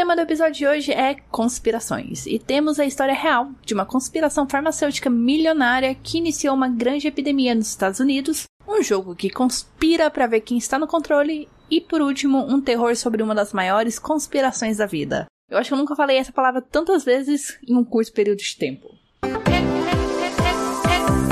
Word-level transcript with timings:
tema 0.00 0.16
do 0.16 0.22
episódio 0.22 0.54
de 0.54 0.66
hoje 0.66 0.92
é 0.92 1.14
conspirações. 1.30 2.24
E 2.24 2.38
temos 2.38 2.80
a 2.80 2.86
história 2.86 3.12
real 3.12 3.50
de 3.62 3.74
uma 3.74 3.84
conspiração 3.84 4.48
farmacêutica 4.48 5.10
milionária 5.10 5.94
que 5.94 6.16
iniciou 6.16 6.54
uma 6.54 6.70
grande 6.70 7.06
epidemia 7.06 7.54
nos 7.54 7.68
Estados 7.68 8.00
Unidos, 8.00 8.44
um 8.66 8.82
jogo 8.82 9.14
que 9.14 9.28
conspira 9.28 10.10
para 10.10 10.26
ver 10.26 10.40
quem 10.40 10.56
está 10.56 10.78
no 10.78 10.86
controle 10.86 11.46
e, 11.70 11.82
por 11.82 12.00
último, 12.00 12.38
um 12.38 12.62
terror 12.62 12.96
sobre 12.96 13.22
uma 13.22 13.34
das 13.34 13.52
maiores 13.52 13.98
conspirações 13.98 14.78
da 14.78 14.86
vida. 14.86 15.26
Eu 15.50 15.58
acho 15.58 15.68
que 15.68 15.74
eu 15.74 15.78
nunca 15.78 15.94
falei 15.94 16.16
essa 16.16 16.32
palavra 16.32 16.62
tantas 16.62 17.04
vezes 17.04 17.58
em 17.68 17.76
um 17.76 17.84
curto 17.84 18.10
período 18.14 18.38
de 18.38 18.56
tempo. 18.56 18.88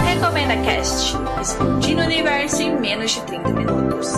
Recomenda 0.04 0.62
Cast. 0.62 1.16
Explodindo 1.40 2.02
o 2.02 2.04
universo 2.04 2.60
em 2.60 2.78
menos 2.78 3.12
de 3.12 3.22
30 3.22 3.48
minutos. 3.48 4.12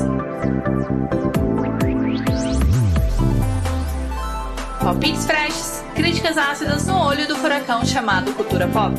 Palpites 4.90 5.24
freshes, 5.24 5.84
críticas 5.94 6.36
ácidas 6.36 6.84
no 6.84 6.98
olho 6.98 7.28
do 7.28 7.36
furacão 7.36 7.86
chamado 7.86 8.34
cultura 8.34 8.66
pop. 8.66 8.96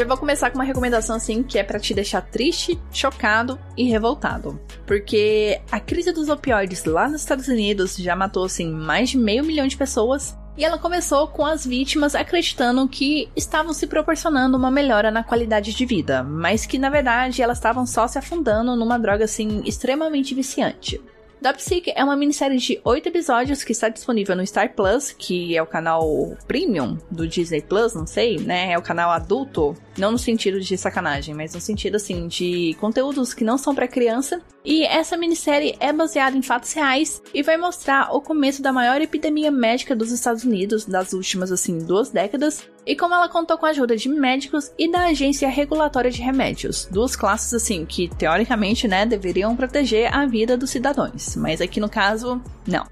Já 0.00 0.06
vou 0.06 0.16
começar 0.16 0.50
com 0.50 0.56
uma 0.56 0.64
recomendação 0.64 1.16
assim 1.16 1.42
que 1.42 1.58
é 1.58 1.62
para 1.62 1.78
te 1.78 1.92
deixar 1.92 2.22
triste, 2.22 2.80
chocado 2.90 3.58
e 3.76 3.84
revoltado. 3.84 4.58
Porque 4.86 5.60
a 5.70 5.78
crise 5.78 6.10
dos 6.10 6.30
opioides 6.30 6.86
lá 6.86 7.06
nos 7.06 7.20
Estados 7.20 7.48
Unidos 7.48 7.96
já 7.96 8.16
matou 8.16 8.44
assim 8.44 8.70
mais 8.72 9.10
de 9.10 9.18
meio 9.18 9.44
milhão 9.44 9.66
de 9.66 9.76
pessoas 9.76 10.34
e 10.56 10.64
ela 10.64 10.78
começou 10.78 11.28
com 11.28 11.44
as 11.44 11.66
vítimas 11.66 12.14
acreditando 12.14 12.88
que 12.88 13.28
estavam 13.36 13.74
se 13.74 13.86
proporcionando 13.86 14.56
uma 14.56 14.70
melhora 14.70 15.10
na 15.10 15.22
qualidade 15.22 15.74
de 15.74 15.84
vida, 15.84 16.22
mas 16.22 16.64
que 16.64 16.78
na 16.78 16.88
verdade 16.88 17.42
elas 17.42 17.58
estavam 17.58 17.84
só 17.84 18.08
se 18.08 18.18
afundando 18.18 18.74
numa 18.76 18.98
droga 18.98 19.26
assim 19.26 19.60
extremamente 19.66 20.34
viciante. 20.34 20.98
Dopsic 21.40 21.90
é 21.96 22.04
uma 22.04 22.16
minissérie 22.16 22.58
de 22.58 22.80
oito 22.84 23.08
episódios 23.08 23.64
que 23.64 23.72
está 23.72 23.88
disponível 23.88 24.36
no 24.36 24.46
Star 24.46 24.74
Plus, 24.74 25.10
que 25.10 25.56
é 25.56 25.62
o 25.62 25.66
canal 25.66 26.36
premium 26.46 26.98
do 27.10 27.26
Disney 27.26 27.62
Plus, 27.62 27.94
não 27.94 28.06
sei, 28.06 28.38
né? 28.38 28.72
É 28.72 28.78
o 28.78 28.82
canal 28.82 29.10
adulto, 29.10 29.74
não 29.96 30.12
no 30.12 30.18
sentido 30.18 30.60
de 30.60 30.76
sacanagem, 30.76 31.34
mas 31.34 31.54
no 31.54 31.60
sentido 31.60 31.96
assim 31.96 32.28
de 32.28 32.76
conteúdos 32.78 33.32
que 33.32 33.42
não 33.42 33.56
são 33.56 33.74
para 33.74 33.88
criança. 33.88 34.42
E 34.62 34.84
essa 34.84 35.16
minissérie 35.16 35.74
é 35.80 35.90
baseada 35.90 36.36
em 36.36 36.42
fatos 36.42 36.72
reais 36.74 37.22
e 37.32 37.42
vai 37.42 37.56
mostrar 37.56 38.14
o 38.14 38.20
começo 38.20 38.60
da 38.60 38.72
maior 38.72 39.00
epidemia 39.00 39.50
médica 39.50 39.96
dos 39.96 40.12
Estados 40.12 40.44
Unidos 40.44 40.84
das 40.84 41.14
últimas 41.14 41.50
assim 41.50 41.78
duas 41.78 42.10
décadas 42.10 42.68
e 42.86 42.96
como 42.96 43.14
ela 43.14 43.28
contou 43.28 43.58
com 43.58 43.66
a 43.66 43.70
ajuda 43.70 43.96
de 43.96 44.08
médicos 44.08 44.72
e 44.78 44.90
da 44.90 45.06
Agência 45.06 45.48
Regulatória 45.48 46.10
de 46.10 46.22
Remédios, 46.22 46.88
duas 46.90 47.14
classes 47.14 47.52
assim 47.54 47.84
que 47.84 48.08
teoricamente, 48.08 48.88
né, 48.88 49.04
deveriam 49.04 49.54
proteger 49.54 50.12
a 50.14 50.26
vida 50.26 50.56
dos 50.56 50.70
cidadãos, 50.70 51.36
mas 51.36 51.60
aqui 51.60 51.80
no 51.80 51.88
caso, 51.88 52.40
não. 52.66 52.86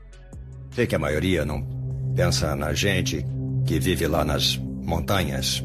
Sei 0.73 0.87
que 0.87 0.95
a 0.95 0.99
maioria 0.99 1.45
não 1.45 1.67
pensa 2.15 2.55
na 2.55 2.73
gente 2.73 3.25
que 3.67 3.79
vive 3.79 4.07
lá 4.07 4.25
nas 4.25 4.57
montanhas. 4.57 5.63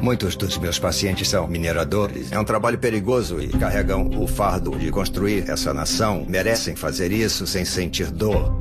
Muitos 0.00 0.36
dos 0.36 0.58
meus 0.58 0.78
pacientes 0.78 1.28
são 1.28 1.48
mineradores. 1.48 2.30
É 2.30 2.38
um 2.38 2.44
trabalho 2.44 2.78
perigoso 2.78 3.40
e 3.40 3.48
carregam 3.48 4.10
o 4.20 4.26
fardo 4.26 4.76
de 4.78 4.90
construir 4.90 5.48
essa 5.48 5.72
nação. 5.72 6.26
Merecem 6.28 6.76
fazer 6.76 7.10
isso 7.10 7.46
sem 7.46 7.64
sentir 7.64 8.10
dor. 8.10 8.52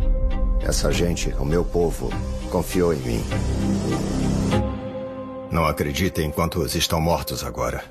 Essa 0.66 0.92
gente, 0.94 1.30
o 1.40 1.44
meu 1.46 1.66
povo, 1.66 2.10
confiou 2.50 2.94
em 2.94 3.00
mim. 3.00 3.22
Não 5.52 5.66
acreditem 5.66 6.32
quantos 6.32 6.74
estão 6.74 7.02
mortos 7.02 7.44
agora. 7.44 7.84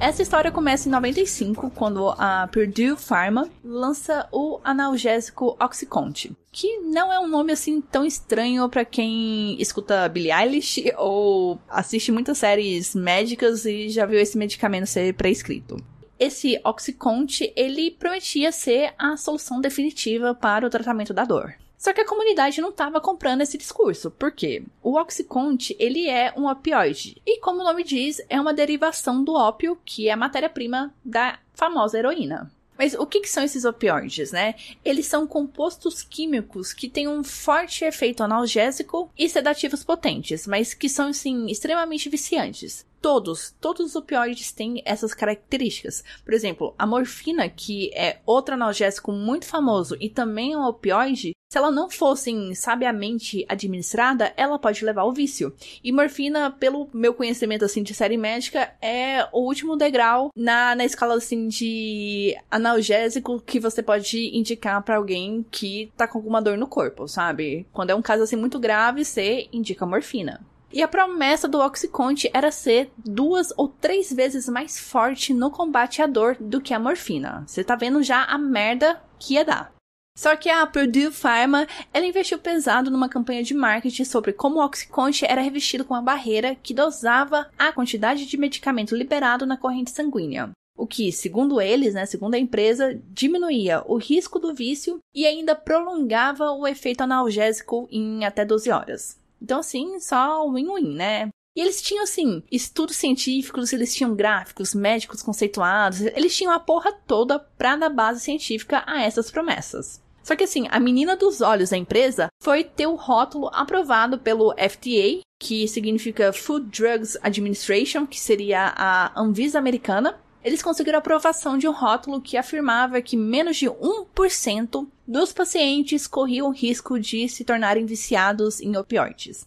Essa 0.00 0.22
história 0.22 0.50
começa 0.50 0.88
em 0.88 0.92
95, 0.92 1.70
quando 1.70 2.08
a 2.18 2.48
Purdue 2.52 2.96
Pharma 2.96 3.48
lança 3.64 4.28
o 4.32 4.60
analgésico 4.64 5.56
Oxycontin, 5.60 6.36
que 6.52 6.78
não 6.78 7.12
é 7.12 7.18
um 7.20 7.28
nome 7.28 7.52
assim 7.52 7.80
tão 7.80 8.04
estranho 8.04 8.68
para 8.68 8.84
quem 8.84 9.60
escuta 9.60 10.08
Billie 10.08 10.32
Eilish 10.32 10.84
ou 10.96 11.60
assiste 11.68 12.10
muitas 12.10 12.38
séries 12.38 12.94
médicas 12.94 13.64
e 13.64 13.88
já 13.88 14.04
viu 14.04 14.18
esse 14.18 14.36
medicamento 14.36 14.86
ser 14.86 15.14
prescrito. 15.14 15.76
Esse 16.18 16.60
Oxycontin, 16.64 17.52
ele 17.54 17.90
prometia 17.90 18.50
ser 18.50 18.92
a 18.98 19.16
solução 19.16 19.60
definitiva 19.60 20.34
para 20.34 20.66
o 20.66 20.70
tratamento 20.70 21.14
da 21.14 21.24
dor. 21.24 21.54
Só 21.78 21.92
que 21.92 22.00
a 22.00 22.06
comunidade 22.06 22.60
não 22.60 22.70
estava 22.70 23.00
comprando 23.00 23.42
esse 23.42 23.56
discurso. 23.56 24.10
Por 24.10 24.32
quê? 24.32 24.64
O 24.82 24.98
Oxycontin, 24.98 25.76
ele 25.78 26.08
é 26.08 26.34
um 26.36 26.48
opioide. 26.48 27.22
E 27.24 27.38
como 27.38 27.60
o 27.60 27.64
nome 27.64 27.84
diz, 27.84 28.20
é 28.28 28.40
uma 28.40 28.52
derivação 28.52 29.22
do 29.22 29.34
ópio, 29.34 29.78
que 29.84 30.08
é 30.08 30.12
a 30.12 30.16
matéria-prima 30.16 30.92
da 31.04 31.38
famosa 31.54 31.96
heroína. 31.96 32.50
Mas 32.76 32.94
o 32.94 33.04
que, 33.04 33.20
que, 33.20 33.28
são 33.28 33.42
esses 33.42 33.64
opioides, 33.64 34.30
né? 34.30 34.54
Eles 34.84 35.06
são 35.06 35.26
compostos 35.26 36.00
químicos 36.00 36.72
que 36.72 36.88
têm 36.88 37.08
um 37.08 37.24
forte 37.24 37.84
efeito 37.84 38.22
analgésico 38.22 39.10
e 39.18 39.28
sedativos 39.28 39.82
potentes, 39.82 40.46
mas 40.46 40.74
que 40.74 40.88
são, 40.88 41.08
assim, 41.08 41.46
extremamente 41.46 42.08
viciantes. 42.08 42.86
Todos, 43.00 43.54
todos 43.60 43.86
os 43.86 43.96
opioides 43.96 44.52
têm 44.52 44.82
essas 44.84 45.14
características. 45.14 46.02
Por 46.24 46.34
exemplo, 46.34 46.74
a 46.78 46.86
morfina, 46.86 47.48
que 47.48 47.90
é 47.94 48.20
outro 48.26 48.54
analgésico 48.54 49.12
muito 49.12 49.46
famoso 49.46 49.96
e 50.00 50.08
também 50.08 50.52
é 50.52 50.58
um 50.58 50.66
opioide, 50.66 51.32
se 51.50 51.56
ela 51.56 51.70
não 51.70 51.88
fosse 51.88 52.54
sabiamente 52.54 53.46
administrada, 53.48 54.34
ela 54.36 54.58
pode 54.58 54.84
levar 54.84 55.00
ao 55.00 55.12
vício. 55.12 55.54
E 55.82 55.90
morfina, 55.90 56.50
pelo 56.50 56.90
meu 56.92 57.14
conhecimento 57.14 57.64
assim 57.64 57.82
de 57.82 57.94
série 57.94 58.18
médica, 58.18 58.70
é 58.82 59.26
o 59.32 59.46
último 59.46 59.74
degrau 59.74 60.30
na, 60.36 60.74
na 60.74 60.84
escala 60.84 61.14
assim 61.14 61.48
de 61.48 62.36
analgésico 62.50 63.40
que 63.40 63.58
você 63.58 63.82
pode 63.82 64.36
indicar 64.36 64.82
para 64.82 64.96
alguém 64.96 65.44
que 65.50 65.90
tá 65.96 66.06
com 66.06 66.18
alguma 66.18 66.42
dor 66.42 66.58
no 66.58 66.66
corpo, 66.66 67.08
sabe? 67.08 67.66
Quando 67.72 67.90
é 67.90 67.94
um 67.94 68.02
caso 68.02 68.24
assim 68.24 68.36
muito 68.36 68.58
grave, 68.58 69.02
você 69.02 69.48
indica 69.50 69.86
morfina. 69.86 70.44
E 70.70 70.82
a 70.82 70.88
promessa 70.88 71.48
do 71.48 71.58
Oxycontin 71.58 72.28
era 72.32 72.50
ser 72.50 72.90
duas 72.98 73.52
ou 73.56 73.68
três 73.68 74.12
vezes 74.12 74.48
mais 74.48 74.78
forte 74.78 75.32
no 75.32 75.50
combate 75.50 76.02
à 76.02 76.06
dor 76.06 76.36
do 76.38 76.60
que 76.60 76.74
a 76.74 76.78
morfina. 76.78 77.42
Você 77.46 77.64
tá 77.64 77.74
vendo 77.74 78.02
já 78.02 78.24
a 78.24 78.36
merda 78.36 79.00
que 79.18 79.34
ia 79.34 79.44
dar. 79.44 79.72
Só 80.18 80.34
que 80.34 80.50
a 80.50 80.66
Purdue 80.66 81.12
Pharma, 81.12 81.66
ela 81.94 82.04
investiu 82.04 82.40
pesado 82.40 82.90
numa 82.90 83.08
campanha 83.08 83.42
de 83.42 83.54
marketing 83.54 84.04
sobre 84.04 84.32
como 84.32 84.58
o 84.58 84.64
Oxycontin 84.64 85.26
era 85.26 85.40
revestido 85.40 85.84
com 85.84 85.94
uma 85.94 86.02
barreira 86.02 86.56
que 86.56 86.74
dosava 86.74 87.48
a 87.56 87.72
quantidade 87.72 88.26
de 88.26 88.36
medicamento 88.36 88.96
liberado 88.96 89.46
na 89.46 89.56
corrente 89.56 89.92
sanguínea. 89.92 90.50
O 90.76 90.88
que, 90.88 91.12
segundo 91.12 91.60
eles, 91.60 91.94
né, 91.94 92.04
segundo 92.04 92.34
a 92.34 92.38
empresa, 92.38 93.00
diminuía 93.06 93.82
o 93.86 93.96
risco 93.96 94.38
do 94.38 94.52
vício 94.52 94.98
e 95.14 95.24
ainda 95.24 95.54
prolongava 95.54 96.50
o 96.50 96.66
efeito 96.66 97.00
analgésico 97.00 97.88
em 97.90 98.24
até 98.24 98.44
12 98.44 98.70
horas. 98.70 99.18
Então, 99.40 99.60
assim, 99.60 99.98
só 100.00 100.46
win-win, 100.48 100.94
né? 100.94 101.28
E 101.56 101.60
eles 101.60 101.82
tinham, 101.82 102.04
assim, 102.04 102.42
estudos 102.52 102.96
científicos, 102.96 103.72
eles 103.72 103.94
tinham 103.94 104.14
gráficos, 104.14 104.74
médicos 104.74 105.22
conceituados, 105.22 106.00
eles 106.02 106.36
tinham 106.36 106.52
a 106.52 106.60
porra 106.60 106.92
toda 106.92 107.38
pra 107.38 107.74
dar 107.74 107.88
base 107.88 108.20
científica 108.20 108.84
a 108.86 109.02
essas 109.02 109.30
promessas. 109.30 110.00
Só 110.28 110.36
que 110.36 110.44
assim, 110.44 110.66
a 110.70 110.78
menina 110.78 111.16
dos 111.16 111.40
olhos 111.40 111.70
da 111.70 111.76
empresa 111.78 112.28
foi 112.42 112.62
ter 112.62 112.86
o 112.86 112.94
rótulo 112.94 113.48
aprovado 113.50 114.18
pelo 114.18 114.52
FDA, 114.52 115.22
que 115.40 115.66
significa 115.66 116.34
Food 116.34 116.66
Drugs 116.66 117.16
Administration, 117.22 118.06
que 118.06 118.20
seria 118.20 118.74
a 118.76 119.18
Anvisa 119.18 119.58
americana. 119.58 120.20
Eles 120.44 120.62
conseguiram 120.62 120.98
a 120.98 121.00
aprovação 121.00 121.58
de 121.58 121.66
um 121.66 121.72
rótulo 121.72 122.20
que 122.20 122.36
afirmava 122.36 123.02
que 123.02 123.16
menos 123.16 123.56
de 123.56 123.66
1% 123.66 124.86
dos 125.06 125.32
pacientes 125.32 126.06
corriam 126.06 126.50
risco 126.50 126.98
de 126.98 127.28
se 127.28 127.44
tornarem 127.44 127.84
viciados 127.84 128.60
em 128.60 128.76
opioides. 128.76 129.46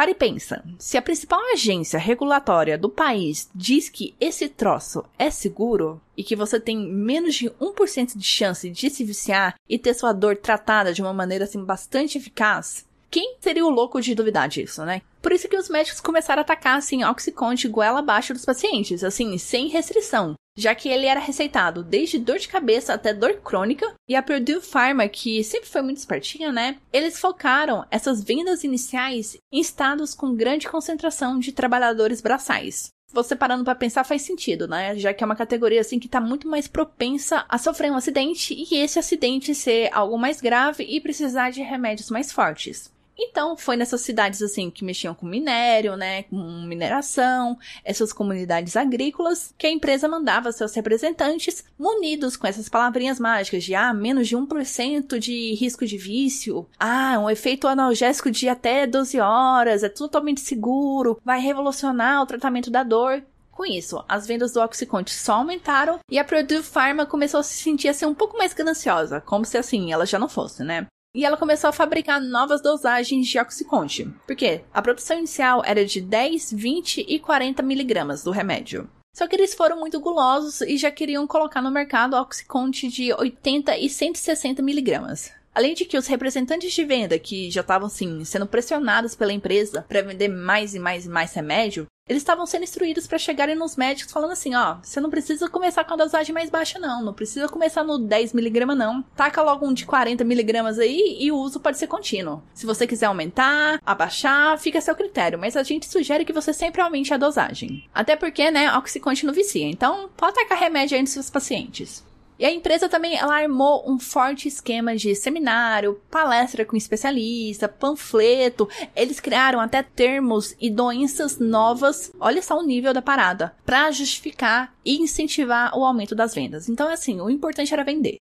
Para 0.00 0.12
e 0.12 0.14
pensa, 0.14 0.64
se 0.78 0.96
a 0.96 1.02
principal 1.02 1.38
agência 1.52 1.98
regulatória 1.98 2.78
do 2.78 2.88
país 2.88 3.50
diz 3.54 3.90
que 3.90 4.14
esse 4.18 4.48
troço 4.48 5.04
é 5.18 5.30
seguro 5.30 6.00
e 6.16 6.24
que 6.24 6.34
você 6.34 6.58
tem 6.58 6.90
menos 6.90 7.34
de 7.34 7.50
1% 7.50 8.16
de 8.16 8.24
chance 8.24 8.70
de 8.70 8.88
se 8.88 9.04
viciar 9.04 9.56
e 9.68 9.78
ter 9.78 9.92
sua 9.92 10.14
dor 10.14 10.38
tratada 10.38 10.94
de 10.94 11.02
uma 11.02 11.12
maneira 11.12 11.44
assim 11.44 11.62
bastante 11.62 12.16
eficaz, 12.16 12.86
quem 13.10 13.36
seria 13.40 13.64
o 13.64 13.70
louco 13.70 14.00
de 14.00 14.14
duvidar 14.14 14.48
disso, 14.48 14.84
né? 14.84 15.02
Por 15.20 15.32
isso 15.32 15.48
que 15.48 15.56
os 15.56 15.68
médicos 15.68 16.00
começaram 16.00 16.40
a 16.40 16.42
atacar, 16.42 16.78
assim, 16.78 17.04
Oxycontin 17.04 17.68
goela 17.68 17.98
abaixo 17.98 18.32
dos 18.32 18.44
pacientes, 18.44 19.04
assim, 19.04 19.36
sem 19.36 19.68
restrição 19.68 20.34
já 20.56 20.74
que 20.74 20.88
ele 20.88 21.06
era 21.06 21.18
receitado 21.20 21.82
desde 21.82 22.18
dor 22.18 22.38
de 22.38 22.48
cabeça 22.48 22.92
até 22.92 23.14
dor 23.14 23.40
crônica, 23.42 23.92
e 24.08 24.14
a 24.14 24.22
Purdue 24.22 24.60
Pharma, 24.60 25.08
que 25.08 25.42
sempre 25.42 25.68
foi 25.68 25.82
muito 25.82 25.98
espertinha, 25.98 26.52
né? 26.52 26.76
Eles 26.92 27.18
focaram 27.18 27.86
essas 27.90 28.22
vendas 28.22 28.62
iniciais 28.62 29.36
em 29.52 29.60
estados 29.60 30.14
com 30.14 30.34
grande 30.34 30.68
concentração 30.68 31.38
de 31.38 31.52
trabalhadores 31.52 32.20
braçais. 32.20 32.90
Você 33.12 33.34
parando 33.34 33.64
para 33.64 33.74
pensar 33.74 34.04
faz 34.04 34.22
sentido, 34.22 34.68
né? 34.68 34.96
Já 34.96 35.12
que 35.12 35.24
é 35.24 35.26
uma 35.26 35.34
categoria 35.34 35.80
assim 35.80 35.98
que 35.98 36.08
tá 36.08 36.20
muito 36.20 36.46
mais 36.46 36.68
propensa 36.68 37.44
a 37.48 37.58
sofrer 37.58 37.90
um 37.90 37.96
acidente 37.96 38.54
e 38.54 38.76
esse 38.76 39.00
acidente 39.00 39.52
ser 39.52 39.88
algo 39.92 40.16
mais 40.16 40.40
grave 40.40 40.84
e 40.84 41.00
precisar 41.00 41.50
de 41.50 41.60
remédios 41.60 42.08
mais 42.08 42.30
fortes. 42.30 42.92
Então, 43.22 43.54
foi 43.54 43.76
nessas 43.76 44.00
cidades 44.00 44.40
assim 44.40 44.70
que 44.70 44.82
mexiam 44.82 45.14
com 45.14 45.26
minério, 45.26 45.94
né, 45.94 46.22
com 46.24 46.36
mineração, 46.66 47.58
essas 47.84 48.14
comunidades 48.14 48.76
agrícolas, 48.76 49.54
que 49.58 49.66
a 49.66 49.70
empresa 49.70 50.08
mandava 50.08 50.50
seus 50.52 50.74
representantes 50.74 51.62
munidos 51.78 52.34
com 52.34 52.46
essas 52.46 52.68
palavrinhas 52.68 53.20
mágicas 53.20 53.62
de 53.62 53.74
ah, 53.74 53.92
menos 53.92 54.26
de 54.26 54.36
1% 54.36 55.18
de 55.18 55.54
risco 55.54 55.84
de 55.84 55.98
vício, 55.98 56.66
ah, 56.78 57.18
um 57.18 57.28
efeito 57.28 57.68
analgésico 57.68 58.30
de 58.30 58.48
até 58.48 58.86
12 58.86 59.20
horas, 59.20 59.82
é 59.82 59.90
totalmente 59.90 60.40
seguro, 60.40 61.20
vai 61.22 61.40
revolucionar 61.40 62.22
o 62.22 62.26
tratamento 62.26 62.70
da 62.70 62.82
dor. 62.82 63.22
Com 63.50 63.66
isso, 63.66 64.02
as 64.08 64.26
vendas 64.26 64.52
do 64.52 64.60
Oxycontin 64.60 65.12
só 65.12 65.34
aumentaram 65.34 65.98
e 66.10 66.18
a 66.18 66.24
Purdue 66.24 66.62
Pharma 66.62 67.04
começou 67.04 67.40
a 67.40 67.42
se 67.42 67.58
sentir 67.62 67.88
assim 67.88 68.06
um 68.06 68.14
pouco 68.14 68.38
mais 68.38 68.54
gananciosa, 68.54 69.20
como 69.20 69.44
se 69.44 69.58
assim 69.58 69.92
ela 69.92 70.06
já 70.06 70.18
não 70.18 70.30
fosse, 70.30 70.64
né? 70.64 70.86
E 71.14 71.24
ela 71.24 71.36
começou 71.36 71.68
a 71.68 71.72
fabricar 71.72 72.20
novas 72.20 72.62
dosagens 72.62 73.26
de 73.26 73.38
Oxycontin. 73.38 74.14
Porque 74.26 74.62
a 74.72 74.80
produção 74.80 75.18
inicial 75.18 75.62
era 75.64 75.84
de 75.84 76.00
10, 76.00 76.52
20 76.52 77.04
e 77.08 77.18
40 77.18 77.62
miligramas 77.62 78.22
do 78.22 78.30
remédio. 78.30 78.88
Só 79.12 79.26
que 79.26 79.34
eles 79.34 79.54
foram 79.54 79.80
muito 79.80 79.98
gulosos 79.98 80.60
e 80.60 80.76
já 80.76 80.88
queriam 80.90 81.26
colocar 81.26 81.60
no 81.60 81.70
mercado 81.70 82.14
Oxycontin 82.14 82.88
de 82.88 83.12
80 83.12 83.76
e 83.76 83.90
160 83.90 84.62
miligramas. 84.62 85.32
Além 85.52 85.74
de 85.74 85.84
que 85.84 85.98
os 85.98 86.06
representantes 86.06 86.72
de 86.72 86.84
venda, 86.84 87.18
que 87.18 87.50
já 87.50 87.60
estavam 87.60 87.88
assim, 87.88 88.24
sendo 88.24 88.46
pressionados 88.46 89.16
pela 89.16 89.32
empresa 89.32 89.84
para 89.88 90.02
vender 90.02 90.28
mais 90.28 90.76
e 90.76 90.78
mais 90.78 91.06
e 91.06 91.08
mais 91.08 91.32
remédio, 91.32 91.86
eles 92.10 92.22
estavam 92.22 92.44
sendo 92.44 92.64
instruídos 92.64 93.06
para 93.06 93.18
chegarem 93.18 93.54
nos 93.54 93.76
médicos 93.76 94.12
falando 94.12 94.32
assim, 94.32 94.52
ó, 94.56 94.78
você 94.82 95.00
não 95.00 95.08
precisa 95.08 95.48
começar 95.48 95.84
com 95.84 95.94
a 95.94 95.96
dosagem 95.96 96.34
mais 96.34 96.50
baixa 96.50 96.76
não, 96.76 97.04
não 97.04 97.14
precisa 97.14 97.48
começar 97.48 97.84
no 97.84 98.00
10mg 98.00 98.74
não, 98.74 99.00
taca 99.14 99.40
logo 99.40 99.64
um 99.64 99.72
de 99.72 99.86
40mg 99.86 100.80
aí 100.80 101.18
e 101.20 101.30
o 101.30 101.36
uso 101.36 101.60
pode 101.60 101.78
ser 101.78 101.86
contínuo. 101.86 102.42
Se 102.52 102.66
você 102.66 102.84
quiser 102.84 103.06
aumentar, 103.06 103.80
abaixar, 103.86 104.58
fica 104.58 104.78
a 104.78 104.82
seu 104.82 104.96
critério, 104.96 105.38
mas 105.38 105.56
a 105.56 105.62
gente 105.62 105.86
sugere 105.86 106.24
que 106.24 106.32
você 106.32 106.52
sempre 106.52 106.80
aumente 106.80 107.14
a 107.14 107.16
dosagem. 107.16 107.88
Até 107.94 108.16
porque, 108.16 108.50
né, 108.50 108.76
Oxycontin 108.76 109.26
não 109.26 109.32
vicia, 109.32 109.70
então 109.70 110.10
pode 110.16 110.34
tacar 110.34 110.58
remédio 110.58 110.96
aí 110.96 111.02
nos 111.02 111.10
seus 111.10 111.30
pacientes. 111.30 112.04
E 112.40 112.44
a 112.46 112.50
empresa 112.50 112.88
também 112.88 113.18
ela 113.18 113.36
armou 113.36 113.84
um 113.86 113.98
forte 113.98 114.48
esquema 114.48 114.96
de 114.96 115.14
seminário, 115.14 116.00
palestra 116.10 116.64
com 116.64 116.74
especialista, 116.74 117.68
panfleto. 117.68 118.66
Eles 118.96 119.20
criaram 119.20 119.60
até 119.60 119.82
termos 119.82 120.56
e 120.58 120.70
doenças 120.70 121.38
novas. 121.38 122.10
Olha 122.18 122.40
só 122.40 122.58
o 122.58 122.62
nível 122.62 122.94
da 122.94 123.02
parada, 123.02 123.54
para 123.66 123.90
justificar 123.90 124.74
e 124.82 124.96
incentivar 125.02 125.76
o 125.76 125.84
aumento 125.84 126.14
das 126.14 126.34
vendas. 126.34 126.66
Então, 126.66 126.88
assim, 126.88 127.20
o 127.20 127.28
importante 127.28 127.74
era 127.74 127.84
vender. 127.84 128.16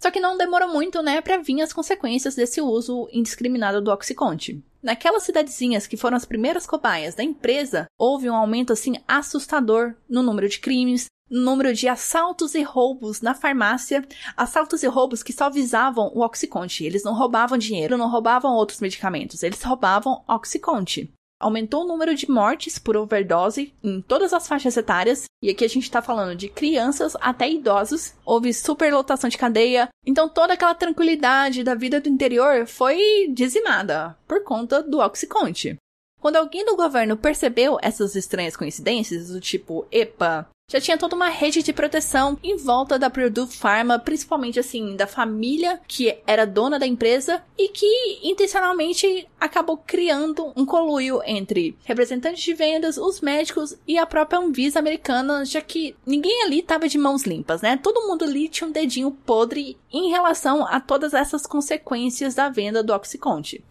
Só 0.00 0.08
que 0.08 0.20
não 0.20 0.36
demorou 0.36 0.68
muito, 0.68 1.02
né, 1.02 1.20
para 1.20 1.38
vir 1.38 1.60
as 1.60 1.72
consequências 1.72 2.36
desse 2.36 2.60
uso 2.60 3.08
indiscriminado 3.12 3.82
do 3.82 3.90
Oxycontin. 3.90 4.62
Naquelas 4.80 5.22
cidadezinhas 5.22 5.86
que 5.86 5.96
foram 5.96 6.16
as 6.16 6.26
primeiras 6.26 6.66
cobaias 6.66 7.14
da 7.14 7.24
empresa, 7.24 7.86
houve 7.98 8.28
um 8.30 8.36
aumento 8.36 8.72
assim 8.72 8.96
assustador 9.08 9.94
no 10.08 10.22
número 10.22 10.48
de 10.48 10.60
crimes, 10.60 11.06
número 11.30 11.72
de 11.74 11.88
assaltos 11.88 12.54
e 12.54 12.62
roubos 12.62 13.20
na 13.20 13.34
farmácia, 13.34 14.06
assaltos 14.36 14.82
e 14.82 14.86
roubos 14.86 15.22
que 15.22 15.32
só 15.32 15.50
visavam 15.50 16.10
o 16.14 16.20
Oxycontin. 16.20 16.84
Eles 16.84 17.04
não 17.04 17.14
roubavam 17.14 17.58
dinheiro, 17.58 17.98
não 17.98 18.10
roubavam 18.10 18.54
outros 18.54 18.80
medicamentos, 18.80 19.42
eles 19.42 19.62
roubavam 19.62 20.22
Oxycontin. 20.28 21.10
Aumentou 21.40 21.82
o 21.82 21.86
número 21.86 22.14
de 22.14 22.30
mortes 22.30 22.78
por 22.78 22.96
overdose 22.96 23.74
em 23.82 24.00
todas 24.00 24.32
as 24.32 24.46
faixas 24.46 24.76
etárias, 24.76 25.24
e 25.42 25.50
aqui 25.50 25.64
a 25.64 25.68
gente 25.68 25.90
tá 25.90 26.00
falando 26.00 26.34
de 26.34 26.48
crianças 26.48 27.14
até 27.20 27.50
idosos. 27.50 28.14
Houve 28.24 28.54
superlotação 28.54 29.28
de 29.28 29.36
cadeia, 29.36 29.88
então 30.06 30.28
toda 30.28 30.54
aquela 30.54 30.74
tranquilidade 30.74 31.64
da 31.64 31.74
vida 31.74 32.00
do 32.00 32.08
interior 32.08 32.66
foi 32.66 33.28
dizimada 33.30 34.16
por 34.26 34.42
conta 34.42 34.82
do 34.82 35.00
Oxycontin. 35.00 35.76
Quando 36.24 36.36
alguém 36.36 36.64
do 36.64 36.74
governo 36.74 37.18
percebeu 37.18 37.76
essas 37.82 38.16
estranhas 38.16 38.56
coincidências, 38.56 39.28
do 39.28 39.42
tipo, 39.42 39.86
epa, 39.92 40.48
já 40.70 40.80
tinha 40.80 40.96
toda 40.96 41.14
uma 41.14 41.28
rede 41.28 41.62
de 41.62 41.70
proteção 41.70 42.38
em 42.42 42.56
volta 42.56 42.98
da 42.98 43.10
Purdue 43.10 43.46
Pharma, 43.46 43.98
principalmente 43.98 44.58
assim, 44.58 44.96
da 44.96 45.06
família 45.06 45.78
que 45.86 46.16
era 46.26 46.46
dona 46.46 46.78
da 46.78 46.86
empresa 46.86 47.42
e 47.58 47.68
que 47.68 48.20
intencionalmente 48.22 49.28
acabou 49.38 49.76
criando 49.76 50.50
um 50.56 50.64
coluio 50.64 51.20
entre 51.26 51.76
representantes 51.84 52.42
de 52.42 52.54
vendas, 52.54 52.96
os 52.96 53.20
médicos 53.20 53.76
e 53.86 53.98
a 53.98 54.06
própria 54.06 54.38
Anvisa 54.38 54.78
americana, 54.78 55.44
já 55.44 55.60
que 55.60 55.94
ninguém 56.06 56.44
ali 56.44 56.60
estava 56.60 56.88
de 56.88 56.96
mãos 56.96 57.24
limpas, 57.24 57.60
né? 57.60 57.76
Todo 57.76 58.08
mundo 58.08 58.24
ali 58.24 58.48
tinha 58.48 58.66
um 58.66 58.72
dedinho 58.72 59.10
podre 59.10 59.76
em 59.92 60.08
relação 60.08 60.66
a 60.66 60.80
todas 60.80 61.12
essas 61.12 61.46
consequências 61.46 62.34
da 62.34 62.48
venda 62.48 62.82
do 62.82 62.94
Oxycontin. 62.94 63.62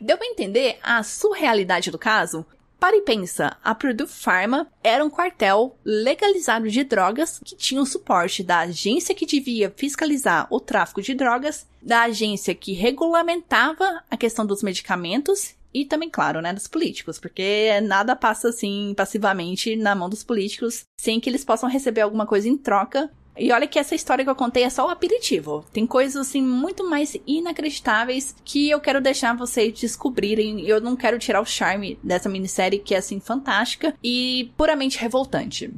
Deu 0.00 0.16
para 0.16 0.26
entender 0.26 0.78
a 0.82 1.02
surrealidade 1.02 1.90
do 1.90 1.98
caso? 1.98 2.46
Para 2.78 2.96
e 2.96 3.02
pensa, 3.02 3.58
a 3.62 3.74
Purdue 3.74 4.06
Pharma 4.06 4.66
era 4.82 5.04
um 5.04 5.10
quartel 5.10 5.76
legalizado 5.84 6.70
de 6.70 6.82
drogas 6.82 7.38
que 7.44 7.54
tinha 7.54 7.82
o 7.82 7.86
suporte 7.86 8.42
da 8.42 8.60
agência 8.60 9.14
que 9.14 9.26
devia 9.26 9.70
fiscalizar 9.76 10.46
o 10.50 10.58
tráfico 10.58 11.02
de 11.02 11.12
drogas, 11.12 11.66
da 11.82 12.04
agência 12.04 12.54
que 12.54 12.72
regulamentava 12.72 14.02
a 14.10 14.16
questão 14.16 14.46
dos 14.46 14.62
medicamentos 14.62 15.54
e 15.74 15.84
também, 15.84 16.08
claro, 16.08 16.40
né, 16.40 16.54
dos 16.54 16.66
políticos, 16.66 17.18
porque 17.18 17.78
nada 17.82 18.16
passa 18.16 18.48
assim 18.48 18.94
passivamente 18.96 19.76
na 19.76 19.94
mão 19.94 20.08
dos 20.08 20.24
políticos 20.24 20.84
sem 20.98 21.20
que 21.20 21.28
eles 21.28 21.44
possam 21.44 21.68
receber 21.68 22.00
alguma 22.00 22.26
coisa 22.26 22.48
em 22.48 22.56
troca 22.56 23.10
e 23.36 23.52
olha 23.52 23.66
que 23.66 23.78
essa 23.78 23.94
história 23.94 24.24
que 24.24 24.30
eu 24.30 24.34
contei 24.34 24.64
é 24.64 24.70
só 24.70 24.86
o 24.86 24.90
aperitivo. 24.90 25.64
Tem 25.72 25.86
coisas 25.86 26.28
assim 26.28 26.42
muito 26.42 26.88
mais 26.88 27.16
inacreditáveis 27.26 28.34
que 28.44 28.68
eu 28.68 28.80
quero 28.80 29.00
deixar 29.00 29.36
vocês 29.36 29.78
descobrirem. 29.78 30.66
Eu 30.66 30.80
não 30.80 30.96
quero 30.96 31.18
tirar 31.18 31.40
o 31.40 31.46
charme 31.46 31.98
dessa 32.02 32.28
minissérie 32.28 32.78
que 32.78 32.94
é 32.94 32.98
assim 32.98 33.20
fantástica 33.20 33.94
e 34.02 34.52
puramente 34.56 34.98
revoltante. 34.98 35.72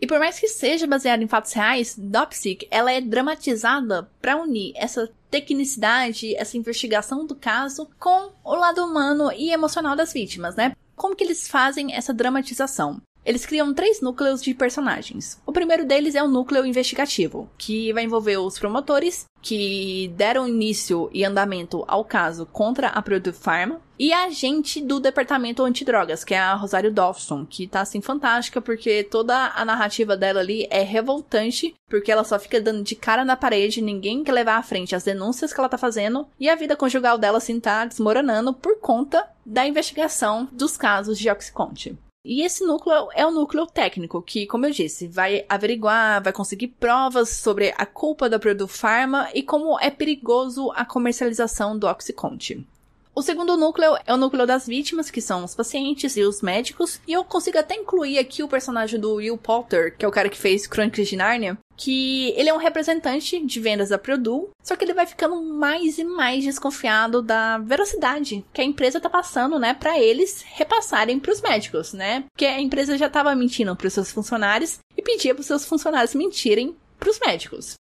E 0.00 0.06
por 0.06 0.18
mais 0.18 0.38
que 0.40 0.48
seja 0.48 0.84
baseada 0.84 1.22
em 1.22 1.28
fatos 1.28 1.52
reais, 1.52 1.94
Dopsic, 1.96 2.66
ela 2.72 2.90
é 2.90 3.00
dramatizada 3.00 4.10
para 4.20 4.36
unir 4.36 4.72
essa 4.74 5.08
tecnicidade, 5.30 6.34
essa 6.34 6.56
investigação 6.56 7.24
do 7.24 7.36
caso 7.36 7.88
com 8.00 8.32
o 8.42 8.54
lado 8.56 8.84
humano 8.84 9.30
e 9.32 9.52
emocional 9.52 9.94
das 9.94 10.12
vítimas, 10.12 10.56
né? 10.56 10.74
Como 10.96 11.14
que 11.14 11.22
eles 11.22 11.46
fazem 11.46 11.94
essa 11.94 12.12
dramatização? 12.12 13.00
Eles 13.24 13.46
criam 13.46 13.72
três 13.72 14.00
núcleos 14.00 14.42
de 14.42 14.54
personagens. 14.54 15.40
O 15.46 15.52
primeiro 15.52 15.84
deles 15.84 16.14
é 16.14 16.22
o 16.22 16.28
núcleo 16.28 16.66
investigativo, 16.66 17.48
que 17.56 17.92
vai 17.92 18.04
envolver 18.04 18.36
os 18.36 18.58
promotores, 18.58 19.26
que 19.40 20.12
deram 20.16 20.46
início 20.46 21.10
e 21.12 21.24
andamento 21.24 21.84
ao 21.86 22.04
caso 22.04 22.46
contra 22.46 22.88
a 22.88 23.02
Purdue 23.02 23.32
Pharma, 23.32 23.80
e 23.98 24.12
a 24.12 24.24
agente 24.24 24.80
do 24.80 24.98
departamento 24.98 25.62
antidrogas, 25.62 26.24
que 26.24 26.34
é 26.34 26.38
a 26.38 26.54
Rosário 26.54 26.92
Dawson, 26.92 27.46
que 27.46 27.68
tá 27.68 27.82
assim 27.82 28.00
fantástica 28.00 28.60
porque 28.60 29.04
toda 29.04 29.52
a 29.54 29.64
narrativa 29.64 30.16
dela 30.16 30.40
ali 30.40 30.66
é 30.70 30.82
revoltante, 30.82 31.74
porque 31.88 32.10
ela 32.10 32.24
só 32.24 32.38
fica 32.38 32.60
dando 32.60 32.82
de 32.82 32.96
cara 32.96 33.24
na 33.24 33.36
parede, 33.36 33.80
ninguém 33.80 34.24
quer 34.24 34.32
levar 34.32 34.56
à 34.56 34.62
frente 34.62 34.96
as 34.96 35.04
denúncias 35.04 35.52
que 35.52 35.60
ela 35.60 35.68
tá 35.68 35.78
fazendo, 35.78 36.26
e 36.40 36.48
a 36.48 36.56
vida 36.56 36.74
conjugal 36.74 37.16
dela 37.16 37.38
assim 37.38 37.60
tá 37.60 37.84
desmoronando 37.84 38.52
por 38.52 38.80
conta 38.80 39.28
da 39.46 39.66
investigação 39.66 40.48
dos 40.50 40.76
casos 40.76 41.16
de 41.16 41.30
Oxycontin. 41.30 41.96
E 42.24 42.42
esse 42.42 42.64
núcleo 42.64 43.08
é 43.14 43.26
o 43.26 43.32
núcleo 43.32 43.66
técnico, 43.66 44.22
que, 44.22 44.46
como 44.46 44.64
eu 44.64 44.70
disse, 44.70 45.08
vai 45.08 45.44
averiguar, 45.48 46.22
vai 46.22 46.32
conseguir 46.32 46.68
provas 46.68 47.30
sobre 47.30 47.74
a 47.76 47.84
culpa 47.84 48.28
da 48.28 48.38
Purdue 48.38 48.68
Pharma 48.68 49.28
e 49.34 49.42
como 49.42 49.76
é 49.80 49.90
perigoso 49.90 50.70
a 50.70 50.84
comercialização 50.84 51.76
do 51.76 51.88
Oxycontin. 51.88 52.64
O 53.12 53.22
segundo 53.22 53.56
núcleo 53.56 53.98
é 54.06 54.14
o 54.14 54.16
núcleo 54.16 54.46
das 54.46 54.68
vítimas, 54.68 55.10
que 55.10 55.20
são 55.20 55.44
os 55.44 55.54
pacientes 55.54 56.16
e 56.16 56.22
os 56.22 56.42
médicos. 56.42 57.00
E 57.08 57.12
eu 57.12 57.24
consigo 57.24 57.58
até 57.58 57.74
incluir 57.74 58.18
aqui 58.18 58.40
o 58.42 58.48
personagem 58.48 59.00
do 59.00 59.14
Will 59.14 59.36
Potter, 59.36 59.96
que 59.98 60.04
é 60.04 60.08
o 60.08 60.12
cara 60.12 60.28
que 60.28 60.38
fez 60.38 60.64
Crônicas 60.64 61.08
de 61.08 61.16
Narnia, 61.16 61.58
que 61.82 62.32
ele 62.36 62.48
é 62.48 62.54
um 62.54 62.58
representante 62.58 63.44
de 63.44 63.60
vendas 63.60 63.88
da 63.88 63.98
Purdue, 63.98 64.50
só 64.62 64.76
que 64.76 64.84
ele 64.84 64.94
vai 64.94 65.04
ficando 65.04 65.42
mais 65.42 65.98
e 65.98 66.04
mais 66.04 66.44
desconfiado 66.44 67.20
da 67.20 67.58
velocidade 67.58 68.44
que 68.52 68.60
a 68.60 68.64
empresa 68.64 69.00
tá 69.00 69.10
passando, 69.10 69.58
né, 69.58 69.74
para 69.74 69.98
eles 69.98 70.44
repassarem 70.54 71.18
para 71.18 71.32
os 71.32 71.40
médicos, 71.40 71.92
né? 71.92 72.24
Porque 72.32 72.46
a 72.46 72.60
empresa 72.60 72.96
já 72.96 73.08
tava 73.10 73.34
mentindo 73.34 73.74
para 73.74 73.88
os 73.88 73.92
seus 73.92 74.12
funcionários 74.12 74.78
e 74.96 75.02
pedia 75.02 75.34
para 75.34 75.40
os 75.40 75.46
seus 75.46 75.64
funcionários 75.66 76.14
mentirem 76.14 76.76
para 77.00 77.10
os 77.10 77.18
médicos. 77.18 77.74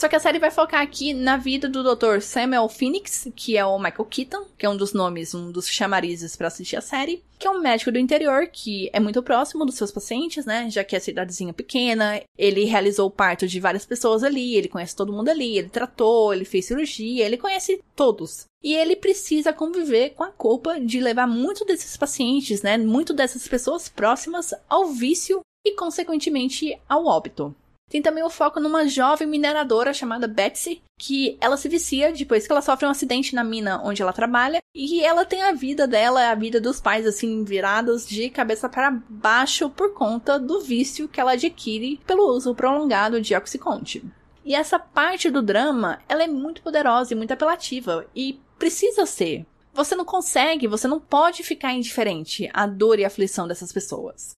Só 0.00 0.08
que 0.08 0.16
a 0.16 0.20
série 0.20 0.40
vai 0.40 0.50
focar 0.50 0.82
aqui 0.82 1.14
na 1.14 1.36
vida 1.36 1.68
do 1.68 1.82
Dr. 1.82 2.20
Samuel 2.20 2.68
Phoenix, 2.68 3.28
que 3.36 3.56
é 3.56 3.64
o 3.64 3.78
Michael 3.78 4.04
Keaton, 4.06 4.44
que 4.58 4.66
é 4.66 4.68
um 4.68 4.76
dos 4.76 4.92
nomes, 4.92 5.34
um 5.34 5.52
dos 5.52 5.68
chamarizes 5.68 6.34
para 6.34 6.48
assistir 6.48 6.76
a 6.76 6.80
série, 6.80 7.22
que 7.38 7.46
é 7.46 7.50
um 7.50 7.60
médico 7.60 7.92
do 7.92 7.98
interior 7.98 8.48
que 8.48 8.90
é 8.92 8.98
muito 8.98 9.22
próximo 9.22 9.64
dos 9.64 9.76
seus 9.76 9.92
pacientes, 9.92 10.44
né? 10.44 10.68
Já 10.68 10.82
que 10.82 10.96
é 10.96 11.00
cidadezinha 11.00 11.52
pequena, 11.52 12.20
ele 12.36 12.64
realizou 12.64 13.06
o 13.06 13.10
parto 13.10 13.46
de 13.46 13.60
várias 13.60 13.86
pessoas 13.86 14.24
ali, 14.24 14.56
ele 14.56 14.68
conhece 14.68 14.96
todo 14.96 15.12
mundo 15.12 15.28
ali, 15.28 15.58
ele 15.58 15.68
tratou, 15.68 16.34
ele 16.34 16.44
fez 16.44 16.64
cirurgia, 16.64 17.24
ele 17.24 17.36
conhece 17.36 17.80
todos. 17.94 18.46
E 18.64 18.74
ele 18.74 18.96
precisa 18.96 19.52
conviver 19.52 20.10
com 20.10 20.24
a 20.24 20.30
culpa 20.32 20.80
de 20.80 20.98
levar 20.98 21.28
muito 21.28 21.64
desses 21.64 21.96
pacientes, 21.96 22.62
né? 22.62 22.76
Muito 22.76 23.14
dessas 23.14 23.46
pessoas 23.46 23.88
próximas 23.88 24.52
ao 24.68 24.88
vício 24.88 25.40
e, 25.64 25.72
consequentemente, 25.76 26.76
ao 26.88 27.06
óbito. 27.06 27.54
Tem 27.90 28.02
também 28.02 28.24
o 28.24 28.30
foco 28.30 28.58
numa 28.58 28.88
jovem 28.88 29.28
mineradora 29.28 29.92
chamada 29.92 30.26
Betsy, 30.26 30.82
que 30.98 31.36
ela 31.40 31.56
se 31.56 31.68
vicia 31.68 32.12
depois 32.12 32.46
que 32.46 32.52
ela 32.52 32.62
sofre 32.62 32.86
um 32.86 32.90
acidente 32.90 33.34
na 33.34 33.44
mina 33.44 33.80
onde 33.84 34.02
ela 34.02 34.12
trabalha, 34.12 34.62
e 34.74 35.02
ela 35.04 35.24
tem 35.24 35.42
a 35.42 35.52
vida 35.52 35.86
dela, 35.86 36.30
a 36.30 36.34
vida 36.34 36.60
dos 36.60 36.80
pais, 36.80 37.06
assim, 37.06 37.44
virados 37.44 38.06
de 38.06 38.30
cabeça 38.30 38.68
para 38.68 38.90
baixo 39.08 39.68
por 39.70 39.94
conta 39.94 40.38
do 40.38 40.60
vício 40.60 41.08
que 41.08 41.20
ela 41.20 41.32
adquire 41.32 42.00
pelo 42.06 42.28
uso 42.34 42.54
prolongado 42.54 43.20
de 43.20 43.34
Oxycontin. 43.34 44.10
E 44.44 44.54
essa 44.54 44.78
parte 44.78 45.30
do 45.30 45.40
drama, 45.40 46.00
ela 46.08 46.22
é 46.22 46.28
muito 46.28 46.62
poderosa 46.62 47.12
e 47.12 47.16
muito 47.16 47.32
apelativa, 47.32 48.06
e 48.14 48.40
precisa 48.58 49.06
ser. 49.06 49.46
Você 49.72 49.96
não 49.96 50.04
consegue, 50.04 50.68
você 50.68 50.86
não 50.86 51.00
pode 51.00 51.42
ficar 51.42 51.72
indiferente 51.72 52.48
à 52.52 52.66
dor 52.66 52.98
e 52.98 53.04
aflição 53.04 53.48
dessas 53.48 53.72
pessoas. 53.72 54.34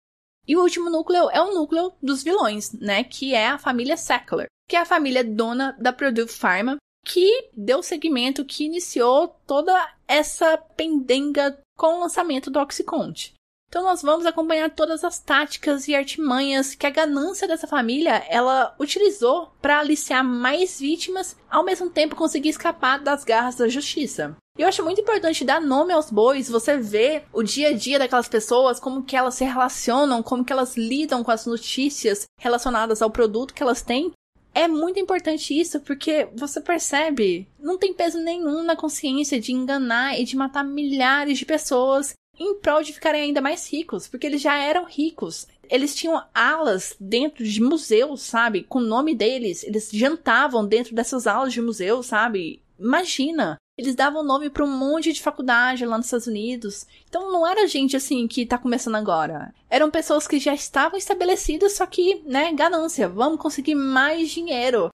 E 0.48 0.56
o 0.56 0.62
último 0.62 0.90
núcleo 0.90 1.30
é 1.32 1.42
o 1.42 1.54
núcleo 1.54 1.94
dos 2.02 2.24
vilões, 2.24 2.74
né? 2.74 3.04
Que 3.04 3.34
é 3.34 3.48
a 3.48 3.58
família 3.58 3.98
Sackler, 3.98 4.48
que 4.68 4.76
é 4.76 4.80
a 4.80 4.86
família 4.86 5.24
dona 5.24 5.76
da 5.80 5.92
Purdue 5.92 6.28
Pharma, 6.28 6.78
que 7.06 7.50
deu 7.56 7.84
seguimento, 7.84 8.46
que 8.46 8.66
iniciou 8.66 9.40
toda 9.46 9.74
essa 10.08 10.58
pendenga 10.58 11.58
com 11.78 11.98
o 11.98 12.00
lançamento 12.00 12.50
do 12.50 12.60
Oxycontin. 12.60 13.34
Então 13.68 13.84
nós 13.84 14.02
vamos 14.02 14.26
acompanhar 14.26 14.70
todas 14.70 15.04
as 15.04 15.20
táticas 15.20 15.88
e 15.88 15.96
artimanhas 15.96 16.74
que 16.74 16.88
a 16.88 16.92
ganância 16.92 17.48
dessa 17.48 17.68
família 17.68 18.24
ela 18.30 18.76
utilizou 18.80 19.52
para 19.62 19.80
aliciar 19.80 20.24
mais 20.24 20.80
vítimas, 20.80 21.36
ao 21.50 21.64
mesmo 21.64 21.90
tempo 21.90 22.16
conseguir 22.16 22.50
escapar 22.50 23.00
das 23.00 23.24
garras 23.24 23.56
da 23.56 23.68
justiça. 23.68 24.38
E 24.58 24.62
eu 24.62 24.70
acho 24.70 24.84
muito 24.84 25.02
importante 25.02 25.44
dar 25.44 25.60
nome 25.60 25.92
aos 25.92 26.10
bois, 26.10 26.50
você 26.50 26.78
vê 26.78 27.24
o 27.34 27.44
dia 27.44 27.70
a 27.70 27.74
dia 27.74 28.00
daquelas 28.00 28.30
pessoas, 28.30 28.80
como 28.80 29.04
que 29.04 29.16
elas 29.16 29.36
se 29.36 29.44
relacionam, 29.44 30.24
como 30.24 30.46
que 30.46 30.54
elas 30.54 30.78
lidam 30.78 31.26
com 31.26 31.32
as 31.32 31.46
notícias 31.46 32.24
relacionadas 32.40 33.02
ao 33.02 33.12
produto 33.12 33.54
que 33.54 33.62
elas 33.62 33.82
têm. 33.82 34.14
É 34.54 34.66
muito 34.66 34.98
importante 34.98 35.60
isso 35.60 35.82
porque 35.82 36.30
você 36.34 36.62
percebe, 36.62 37.50
não 37.60 37.78
tem 37.78 37.94
peso 37.94 38.18
nenhum 38.18 38.64
na 38.64 38.78
consciência 38.78 39.42
de 39.42 39.52
enganar 39.52 40.18
e 40.18 40.24
de 40.24 40.38
matar 40.38 40.64
milhares 40.64 41.38
de 41.38 41.46
pessoas 41.46 42.14
em 42.40 42.56
prol 42.56 42.82
de 42.82 42.94
ficarem 42.94 43.24
ainda 43.24 43.42
mais 43.42 43.70
ricos, 43.70 44.08
porque 44.08 44.26
eles 44.26 44.42
já 44.42 44.58
eram 44.58 44.86
ricos. 44.86 45.48
Eles 45.70 45.94
tinham 45.94 46.24
alas 46.34 46.96
dentro 46.98 47.44
de 47.44 47.62
museus, 47.62 48.22
sabe? 48.22 48.64
Com 48.64 48.80
o 48.80 48.86
nome 48.86 49.14
deles. 49.14 49.64
Eles 49.64 49.90
jantavam 49.92 50.66
dentro 50.66 50.96
dessas 50.96 51.28
alas 51.28 51.52
de 51.52 51.62
museu, 51.62 52.02
sabe? 52.02 52.62
Imagina! 52.80 53.58
Eles 53.78 53.96
davam 53.96 54.24
nome 54.24 54.50
para 54.50 54.64
um 54.64 54.78
monte 54.78 55.12
de 55.12 55.22
faculdade 55.22 55.86
lá 55.86 55.98
nos 55.98 56.06
Estados 56.08 56.28
Unidos. 56.28 56.88
Então 57.10 57.32
não 57.32 57.46
era 57.46 57.68
gente 57.68 57.98
assim 57.98 58.26
que 58.28 58.46
tá 58.46 58.58
começando 58.58 58.96
agora. 58.96 59.54
Eram 59.70 59.92
pessoas 59.92 60.28
que 60.28 60.40
já 60.40 60.54
estavam 60.54 60.98
estabelecidas, 60.98 61.74
só 61.74 61.86
que, 61.86 62.22
né, 62.26 62.54
ganância, 62.54 63.10
vamos 63.10 63.40
conseguir 63.40 63.76
mais 63.76 64.30
dinheiro. 64.30 64.90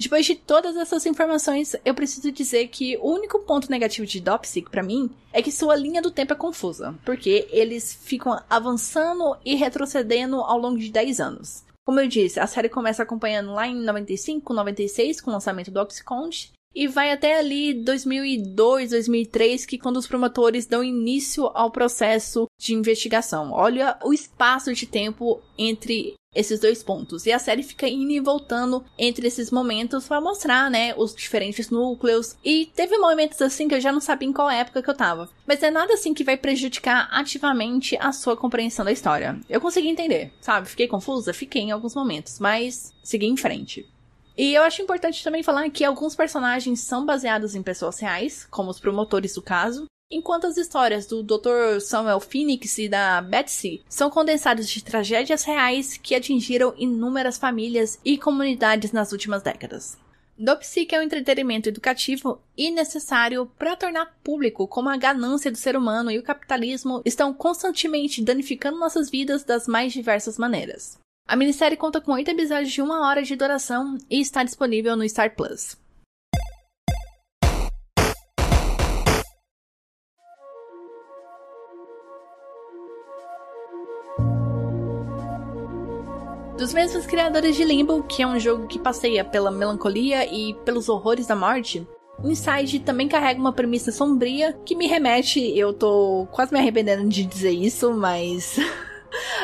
Depois 0.00 0.26
de 0.26 0.36
todas 0.36 0.76
essas 0.76 1.06
informações, 1.06 1.74
eu 1.84 1.94
preciso 1.94 2.30
dizer 2.30 2.68
que 2.68 2.98
o 2.98 3.10
único 3.10 3.40
ponto 3.40 3.70
negativo 3.70 4.06
de 4.06 4.20
Dopsic 4.20 4.70
para 4.70 4.82
mim 4.82 5.10
é 5.32 5.42
que 5.42 5.50
sua 5.50 5.74
linha 5.74 6.02
do 6.02 6.10
tempo 6.10 6.34
é 6.34 6.36
confusa, 6.36 6.94
porque 7.04 7.48
eles 7.50 7.94
ficam 8.04 8.38
avançando 8.48 9.36
e 9.44 9.54
retrocedendo 9.54 10.36
ao 10.42 10.58
longo 10.58 10.78
de 10.78 10.90
10 10.90 11.18
anos. 11.18 11.64
Como 11.86 11.98
eu 11.98 12.06
disse, 12.06 12.38
a 12.38 12.46
série 12.46 12.68
começa 12.68 13.02
acompanhando 13.02 13.52
lá 13.52 13.66
em 13.66 13.74
95, 13.74 14.52
96, 14.52 15.20
com 15.20 15.30
o 15.30 15.32
lançamento 15.32 15.70
do 15.70 15.80
Oxycontin, 15.80 16.50
e 16.76 16.86
vai 16.86 17.10
até 17.10 17.38
ali 17.38 17.72
2002, 17.72 18.90
2003, 18.90 19.64
que 19.64 19.78
quando 19.78 19.96
os 19.96 20.06
promotores 20.06 20.66
dão 20.66 20.84
início 20.84 21.50
ao 21.54 21.70
processo 21.70 22.46
de 22.60 22.74
investigação. 22.74 23.50
Olha 23.50 23.98
o 24.04 24.12
espaço 24.12 24.74
de 24.74 24.84
tempo 24.84 25.40
entre 25.56 26.14
esses 26.34 26.60
dois 26.60 26.82
pontos. 26.82 27.24
E 27.24 27.32
a 27.32 27.38
série 27.38 27.62
fica 27.62 27.88
indo 27.88 28.12
e 28.12 28.20
voltando 28.20 28.84
entre 28.98 29.26
esses 29.26 29.50
momentos 29.50 30.06
para 30.06 30.20
mostrar, 30.20 30.70
né, 30.70 30.94
os 30.94 31.14
diferentes 31.14 31.70
núcleos. 31.70 32.36
E 32.44 32.66
teve 32.76 32.98
momentos 32.98 33.40
assim 33.40 33.66
que 33.66 33.74
eu 33.74 33.80
já 33.80 33.90
não 33.90 34.00
sabia 34.00 34.28
em 34.28 34.34
qual 34.34 34.50
época 34.50 34.82
que 34.82 34.90
eu 34.90 34.94
tava. 34.94 35.30
Mas 35.46 35.62
é 35.62 35.70
nada 35.70 35.94
assim 35.94 36.12
que 36.12 36.24
vai 36.24 36.36
prejudicar 36.36 37.08
ativamente 37.10 37.96
a 37.98 38.12
sua 38.12 38.36
compreensão 38.36 38.84
da 38.84 38.92
história. 38.92 39.40
Eu 39.48 39.62
consegui 39.62 39.88
entender, 39.88 40.30
sabe? 40.42 40.68
Fiquei 40.68 40.86
confusa? 40.86 41.32
Fiquei 41.32 41.62
em 41.62 41.70
alguns 41.70 41.94
momentos, 41.94 42.38
mas 42.38 42.92
segui 43.02 43.24
em 43.24 43.36
frente. 43.36 43.86
E 44.36 44.52
eu 44.52 44.62
acho 44.62 44.82
importante 44.82 45.24
também 45.24 45.42
falar 45.42 45.68
que 45.70 45.84
alguns 45.84 46.14
personagens 46.14 46.80
são 46.80 47.06
baseados 47.06 47.54
em 47.54 47.62
pessoas 47.62 47.98
reais, 47.98 48.46
como 48.50 48.70
os 48.70 48.78
promotores 48.78 49.34
do 49.34 49.40
caso, 49.40 49.86
enquanto 50.10 50.46
as 50.46 50.58
histórias 50.58 51.06
do 51.06 51.22
Dr. 51.22 51.80
Samuel 51.80 52.20
Phoenix 52.20 52.76
e 52.78 52.88
da 52.88 53.22
Betsy 53.22 53.82
são 53.88 54.10
condensadas 54.10 54.68
de 54.68 54.84
tragédias 54.84 55.42
reais 55.42 55.96
que 55.96 56.14
atingiram 56.14 56.74
inúmeras 56.76 57.38
famílias 57.38 57.98
e 58.04 58.18
comunidades 58.18 58.92
nas 58.92 59.10
últimas 59.10 59.42
décadas. 59.42 59.96
Dopsic 60.38 60.94
é 60.94 60.98
um 60.98 61.02
entretenimento 61.02 61.70
educativo 61.70 62.38
e 62.54 62.70
necessário 62.70 63.50
para 63.58 63.74
tornar 63.74 64.14
público 64.22 64.68
como 64.68 64.90
a 64.90 64.96
ganância 64.98 65.50
do 65.50 65.56
ser 65.56 65.74
humano 65.74 66.10
e 66.10 66.18
o 66.18 66.22
capitalismo 66.22 67.00
estão 67.06 67.32
constantemente 67.32 68.22
danificando 68.22 68.78
nossas 68.78 69.08
vidas 69.08 69.44
das 69.44 69.66
mais 69.66 69.94
diversas 69.94 70.36
maneiras. 70.36 70.98
A 71.28 71.34
minissérie 71.34 71.76
conta 71.76 72.00
com 72.00 72.12
oito 72.12 72.30
episódios 72.30 72.70
de 72.70 72.80
uma 72.80 73.04
hora 73.04 73.20
de 73.20 73.34
duração 73.34 73.98
e 74.08 74.20
está 74.20 74.44
disponível 74.44 74.94
no 74.94 75.02
Star 75.08 75.34
Plus. 75.34 75.76
Dos 86.56 86.72
mesmos 86.72 87.04
criadores 87.06 87.56
de 87.56 87.64
Limbo, 87.64 88.04
que 88.04 88.22
é 88.22 88.26
um 88.26 88.38
jogo 88.38 88.68
que 88.68 88.78
passeia 88.78 89.24
pela 89.24 89.50
melancolia 89.50 90.32
e 90.32 90.54
pelos 90.64 90.88
horrores 90.88 91.26
da 91.26 91.34
morte, 91.34 91.84
Inside 92.24 92.80
também 92.80 93.08
carrega 93.08 93.40
uma 93.40 93.52
premissa 93.52 93.90
sombria 93.90 94.52
que 94.64 94.76
me 94.76 94.86
remete, 94.86 95.40
eu 95.58 95.74
tô 95.74 96.26
quase 96.30 96.52
me 96.52 96.58
arrependendo 96.58 97.08
de 97.08 97.26
dizer 97.26 97.50
isso, 97.50 97.92
mas 97.92 98.56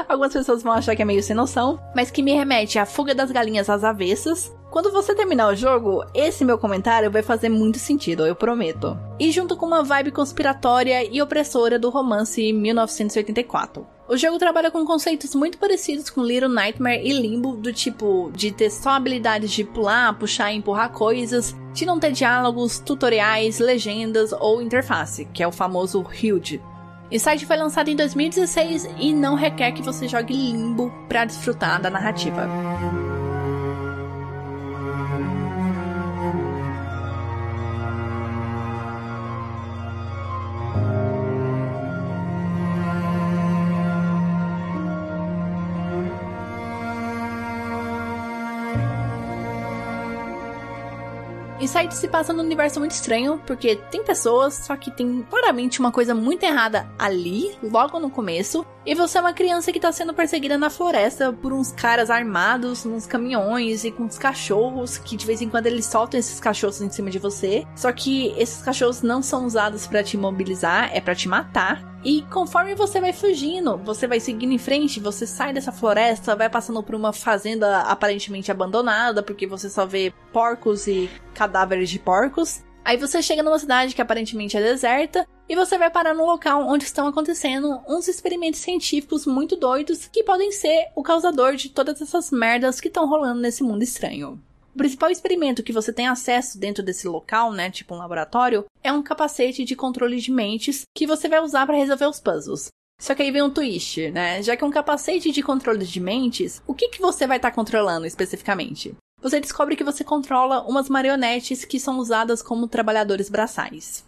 Algumas 0.08 0.32
pessoas 0.32 0.62
vão 0.62 0.72
achar 0.72 0.96
que 0.96 1.02
é 1.02 1.04
meio 1.04 1.22
sem 1.22 1.34
noção, 1.36 1.80
mas 1.94 2.10
que 2.10 2.22
me 2.22 2.32
remete 2.32 2.78
à 2.78 2.86
fuga 2.86 3.14
das 3.14 3.30
galinhas 3.30 3.68
às 3.70 3.84
avessas, 3.84 4.52
Quando 4.72 4.90
você 4.90 5.14
terminar 5.14 5.52
o 5.52 5.54
jogo, 5.54 6.02
esse 6.14 6.46
meu 6.46 6.56
comentário 6.56 7.10
vai 7.10 7.22
fazer 7.22 7.50
muito 7.50 7.78
sentido, 7.78 8.24
eu 8.24 8.34
prometo. 8.34 8.98
E 9.20 9.30
junto 9.30 9.54
com 9.54 9.66
uma 9.66 9.84
vibe 9.84 10.10
conspiratória 10.10 11.04
e 11.04 11.20
opressora 11.20 11.78
do 11.78 11.90
romance 11.90 12.54
1984. 12.54 13.86
O 14.08 14.16
jogo 14.16 14.38
trabalha 14.38 14.70
com 14.70 14.82
conceitos 14.86 15.34
muito 15.34 15.58
parecidos 15.58 16.08
com 16.08 16.24
Little 16.24 16.48
Nightmare 16.48 17.06
e 17.06 17.12
Limbo, 17.12 17.54
do 17.54 17.70
tipo 17.70 18.32
de 18.34 18.50
ter 18.50 18.70
só 18.70 18.90
habilidades 18.90 19.50
de 19.50 19.62
pular, 19.62 20.18
puxar 20.18 20.50
e 20.50 20.56
empurrar 20.56 20.90
coisas, 20.90 21.54
de 21.74 21.84
não 21.84 22.00
ter 22.00 22.12
diálogos, 22.12 22.78
tutoriais, 22.78 23.58
legendas 23.58 24.32
ou 24.32 24.62
interface, 24.62 25.26
que 25.34 25.42
é 25.42 25.46
o 25.46 25.52
famoso 25.52 26.00
HUD. 26.00 26.62
Inside 27.12 27.44
foi 27.44 27.56
lançado 27.58 27.88
em 27.88 27.94
2016 27.94 28.88
e 28.98 29.12
não 29.12 29.34
requer 29.34 29.72
que 29.72 29.82
você 29.82 30.08
jogue 30.08 30.32
Limbo 30.32 30.90
para 31.10 31.26
desfrutar 31.26 31.78
da 31.78 31.90
narrativa. 31.90 32.48
Inside 51.62 51.94
se 51.94 52.08
passa 52.08 52.32
num 52.32 52.42
universo 52.42 52.80
muito 52.80 52.90
estranho, 52.90 53.40
porque 53.46 53.76
tem 53.76 54.02
pessoas, 54.02 54.54
só 54.54 54.76
que 54.76 54.90
tem 54.90 55.24
claramente 55.30 55.78
uma 55.78 55.92
coisa 55.92 56.12
muito 56.12 56.42
errada 56.42 56.90
ali, 56.98 57.56
logo 57.62 58.00
no 58.00 58.10
começo. 58.10 58.66
E 58.84 58.96
você 58.96 59.18
é 59.18 59.20
uma 59.20 59.32
criança 59.32 59.70
que 59.70 59.78
tá 59.78 59.92
sendo 59.92 60.12
perseguida 60.12 60.58
na 60.58 60.68
floresta 60.68 61.32
por 61.32 61.52
uns 61.52 61.70
caras 61.70 62.10
armados, 62.10 62.84
uns 62.84 63.06
caminhões 63.06 63.84
e 63.84 63.92
com 63.92 64.02
uns 64.02 64.18
cachorros, 64.18 64.98
que 64.98 65.16
de 65.16 65.24
vez 65.24 65.40
em 65.40 65.48
quando 65.48 65.68
eles 65.68 65.86
soltam 65.86 66.18
esses 66.18 66.40
cachorros 66.40 66.82
em 66.82 66.90
cima 66.90 67.10
de 67.10 67.20
você. 67.20 67.64
Só 67.76 67.92
que 67.92 68.34
esses 68.36 68.60
cachorros 68.60 69.00
não 69.00 69.22
são 69.22 69.46
usados 69.46 69.86
para 69.86 70.02
te 70.02 70.16
imobilizar, 70.16 70.90
é 70.92 71.00
para 71.00 71.14
te 71.14 71.28
matar. 71.28 71.91
E 72.04 72.22
conforme 72.22 72.74
você 72.74 73.00
vai 73.00 73.12
fugindo, 73.12 73.76
você 73.78 74.08
vai 74.08 74.18
seguindo 74.18 74.52
em 74.52 74.58
frente, 74.58 74.98
você 74.98 75.24
sai 75.26 75.52
dessa 75.52 75.70
floresta, 75.70 76.34
vai 76.34 76.50
passando 76.50 76.82
por 76.82 76.96
uma 76.96 77.12
fazenda 77.12 77.82
aparentemente 77.82 78.50
abandonada, 78.50 79.22
porque 79.22 79.46
você 79.46 79.70
só 79.70 79.86
vê 79.86 80.12
porcos 80.32 80.88
e 80.88 81.08
cadáveres 81.32 81.88
de 81.88 82.00
porcos. 82.00 82.62
Aí 82.84 82.96
você 82.96 83.22
chega 83.22 83.44
numa 83.44 83.58
cidade 83.58 83.94
que 83.94 84.02
aparentemente 84.02 84.56
é 84.56 84.60
deserta 84.60 85.24
e 85.48 85.54
você 85.54 85.78
vai 85.78 85.88
parar 85.88 86.14
no 86.14 86.26
local 86.26 86.66
onde 86.66 86.84
estão 86.84 87.06
acontecendo 87.06 87.80
uns 87.88 88.08
experimentos 88.08 88.60
científicos 88.60 89.24
muito 89.24 89.54
doidos 89.54 90.08
que 90.08 90.24
podem 90.24 90.50
ser 90.50 90.88
o 90.96 91.02
causador 91.02 91.54
de 91.54 91.68
todas 91.68 92.02
essas 92.02 92.32
merdas 92.32 92.80
que 92.80 92.88
estão 92.88 93.08
rolando 93.08 93.40
nesse 93.40 93.62
mundo 93.62 93.84
estranho. 93.84 94.42
O 94.74 94.78
principal 94.78 95.10
experimento 95.10 95.62
que 95.62 95.72
você 95.72 95.92
tem 95.92 96.08
acesso 96.08 96.58
dentro 96.58 96.82
desse 96.82 97.06
local, 97.06 97.52
né, 97.52 97.70
tipo 97.70 97.94
um 97.94 97.98
laboratório, 97.98 98.64
é 98.82 98.90
um 98.90 99.02
capacete 99.02 99.64
de 99.64 99.76
controle 99.76 100.18
de 100.18 100.30
mentes 100.30 100.82
que 100.94 101.06
você 101.06 101.28
vai 101.28 101.40
usar 101.40 101.66
para 101.66 101.76
resolver 101.76 102.06
os 102.06 102.18
puzzles. 102.18 102.68
Só 102.98 103.14
que 103.14 103.22
aí 103.22 103.30
vem 103.30 103.42
um 103.42 103.50
twist, 103.50 104.10
né? 104.12 104.42
Já 104.42 104.56
que 104.56 104.64
é 104.64 104.66
um 104.66 104.70
capacete 104.70 105.30
de 105.30 105.42
controle 105.42 105.84
de 105.84 106.00
mentes, 106.00 106.62
o 106.66 106.72
que, 106.72 106.88
que 106.88 107.02
você 107.02 107.26
vai 107.26 107.36
estar 107.36 107.50
tá 107.50 107.54
controlando 107.54 108.06
especificamente? 108.06 108.94
Você 109.20 109.40
descobre 109.40 109.76
que 109.76 109.84
você 109.84 110.02
controla 110.02 110.62
umas 110.62 110.88
marionetes 110.88 111.64
que 111.64 111.78
são 111.78 111.98
usadas 111.98 112.40
como 112.40 112.66
trabalhadores 112.66 113.28
braçais. 113.28 114.04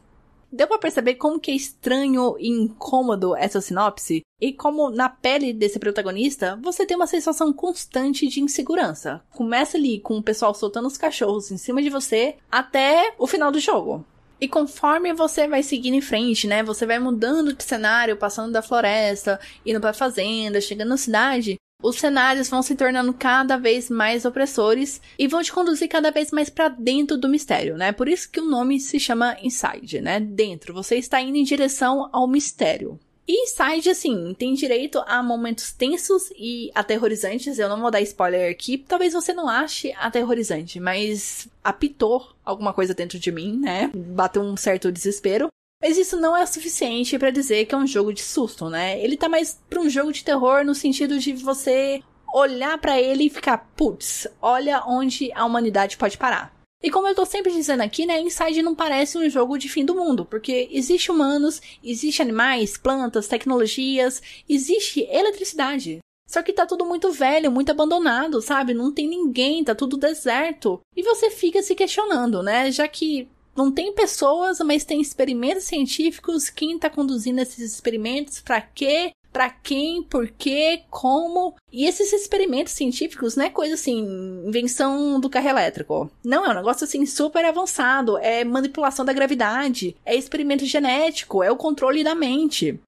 Deu 0.50 0.66
para 0.66 0.78
perceber 0.78 1.16
como 1.16 1.40
que 1.40 1.50
é 1.50 1.54
estranho 1.54 2.36
e 2.38 2.48
incômodo 2.48 3.36
essa 3.36 3.60
sinopse? 3.60 4.22
E 4.44 4.52
como 4.52 4.90
na 4.90 5.08
pele 5.08 5.54
desse 5.54 5.78
protagonista, 5.78 6.60
você 6.62 6.84
tem 6.84 6.98
uma 6.98 7.06
sensação 7.06 7.50
constante 7.50 8.28
de 8.28 8.42
insegurança. 8.42 9.22
Começa 9.30 9.78
ali 9.78 9.98
com 9.98 10.18
o 10.18 10.22
pessoal 10.22 10.52
soltando 10.52 10.86
os 10.86 10.98
cachorros 10.98 11.50
em 11.50 11.56
cima 11.56 11.80
de 11.80 11.88
você 11.88 12.36
até 12.52 13.14
o 13.18 13.26
final 13.26 13.50
do 13.50 13.58
jogo. 13.58 14.04
E 14.38 14.46
conforme 14.46 15.14
você 15.14 15.48
vai 15.48 15.62
seguindo 15.62 15.94
em 15.94 16.02
frente, 16.02 16.46
né? 16.46 16.62
Você 16.62 16.84
vai 16.84 16.98
mudando 16.98 17.54
de 17.54 17.64
cenário, 17.64 18.18
passando 18.18 18.52
da 18.52 18.60
floresta, 18.60 19.40
indo 19.64 19.80
pra 19.80 19.94
fazenda, 19.94 20.60
chegando 20.60 20.90
na 20.90 20.98
cidade, 20.98 21.56
os 21.82 21.96
cenários 21.96 22.50
vão 22.50 22.60
se 22.60 22.74
tornando 22.74 23.14
cada 23.14 23.56
vez 23.56 23.88
mais 23.88 24.26
opressores 24.26 25.00
e 25.18 25.26
vão 25.26 25.42
te 25.42 25.54
conduzir 25.54 25.88
cada 25.88 26.10
vez 26.10 26.30
mais 26.30 26.50
para 26.50 26.68
dentro 26.68 27.16
do 27.16 27.30
mistério, 27.30 27.78
né? 27.78 27.92
Por 27.92 28.10
isso 28.10 28.30
que 28.30 28.40
o 28.40 28.44
nome 28.44 28.78
se 28.78 29.00
chama 29.00 29.38
Inside, 29.42 30.02
né? 30.02 30.20
Dentro, 30.20 30.74
você 30.74 30.96
está 30.96 31.18
indo 31.18 31.38
em 31.38 31.44
direção 31.44 32.10
ao 32.12 32.28
mistério. 32.28 33.00
E 33.26 33.44
Inside, 33.44 33.90
assim, 33.90 34.34
tem 34.38 34.52
direito 34.54 35.02
a 35.06 35.22
momentos 35.22 35.72
tensos 35.72 36.30
e 36.36 36.70
aterrorizantes. 36.74 37.58
Eu 37.58 37.68
não 37.68 37.80
vou 37.80 37.90
dar 37.90 38.02
spoiler 38.02 38.50
aqui, 38.50 38.76
talvez 38.76 39.14
você 39.14 39.32
não 39.32 39.48
ache 39.48 39.92
aterrorizante, 39.96 40.78
mas 40.78 41.48
apitou 41.62 42.34
alguma 42.44 42.74
coisa 42.74 42.92
dentro 42.92 43.18
de 43.18 43.32
mim, 43.32 43.58
né? 43.58 43.90
Bateu 43.94 44.42
um 44.42 44.56
certo 44.56 44.92
desespero. 44.92 45.48
Mas 45.82 45.98
isso 45.98 46.18
não 46.18 46.36
é 46.36 46.44
suficiente 46.46 47.18
para 47.18 47.30
dizer 47.30 47.66
que 47.66 47.74
é 47.74 47.78
um 47.78 47.86
jogo 47.86 48.12
de 48.12 48.22
susto, 48.22 48.70
né? 48.70 49.02
Ele 49.02 49.16
tá 49.16 49.28
mais 49.28 49.60
pra 49.68 49.80
um 49.80 49.88
jogo 49.88 50.12
de 50.12 50.24
terror 50.24 50.64
no 50.64 50.74
sentido 50.74 51.18
de 51.18 51.32
você 51.34 52.02
olhar 52.32 52.78
para 52.78 53.00
ele 53.00 53.24
e 53.24 53.30
ficar, 53.30 53.58
putz, 53.76 54.26
olha 54.40 54.82
onde 54.86 55.30
a 55.32 55.44
humanidade 55.44 55.96
pode 55.96 56.18
parar. 56.18 56.53
E 56.84 56.90
como 56.90 57.08
eu 57.08 57.14
tô 57.14 57.24
sempre 57.24 57.50
dizendo 57.50 57.80
aqui, 57.80 58.04
né, 58.04 58.20
Inside 58.20 58.60
não 58.60 58.74
parece 58.74 59.16
um 59.16 59.30
jogo 59.30 59.56
de 59.56 59.70
fim 59.70 59.86
do 59.86 59.94
mundo, 59.94 60.26
porque 60.26 60.68
existe 60.70 61.10
humanos, 61.10 61.62
existe 61.82 62.20
animais, 62.20 62.76
plantas, 62.76 63.26
tecnologias, 63.26 64.20
existe 64.46 65.00
eletricidade. 65.10 66.00
Só 66.28 66.42
que 66.42 66.52
tá 66.52 66.66
tudo 66.66 66.84
muito 66.84 67.10
velho, 67.10 67.50
muito 67.50 67.70
abandonado, 67.70 68.42
sabe? 68.42 68.74
Não 68.74 68.92
tem 68.92 69.08
ninguém, 69.08 69.64
tá 69.64 69.74
tudo 69.74 69.96
deserto. 69.96 70.78
E 70.94 71.02
você 71.02 71.30
fica 71.30 71.62
se 71.62 71.74
questionando, 71.74 72.42
né? 72.42 72.70
Já 72.70 72.86
que 72.86 73.28
não 73.56 73.72
tem 73.72 73.94
pessoas, 73.94 74.58
mas 74.58 74.84
tem 74.84 75.00
experimentos 75.00 75.64
científicos. 75.64 76.50
Quem 76.50 76.76
está 76.76 76.90
conduzindo 76.90 77.40
esses 77.40 77.72
experimentos? 77.72 78.42
Para 78.42 78.60
quê? 78.60 79.12
Para 79.34 79.50
quem? 79.50 80.00
Por 80.00 80.28
quê? 80.28 80.84
Como? 80.88 81.56
E 81.72 81.86
esses 81.86 82.12
experimentos 82.12 82.72
científicos 82.72 83.34
não 83.34 83.44
é 83.44 83.50
coisa 83.50 83.74
assim, 83.74 83.98
invenção 84.46 85.18
do 85.18 85.28
carro 85.28 85.48
elétrico. 85.48 86.08
Não, 86.24 86.46
é 86.46 86.50
um 86.50 86.54
negócio 86.54 86.84
assim 86.84 87.04
super 87.04 87.44
avançado. 87.44 88.16
É 88.18 88.44
manipulação 88.44 89.04
da 89.04 89.12
gravidade, 89.12 89.96
é 90.06 90.14
experimento 90.14 90.64
genético, 90.64 91.42
é 91.42 91.50
o 91.50 91.56
controle 91.56 92.04
da 92.04 92.14
mente. 92.14 92.78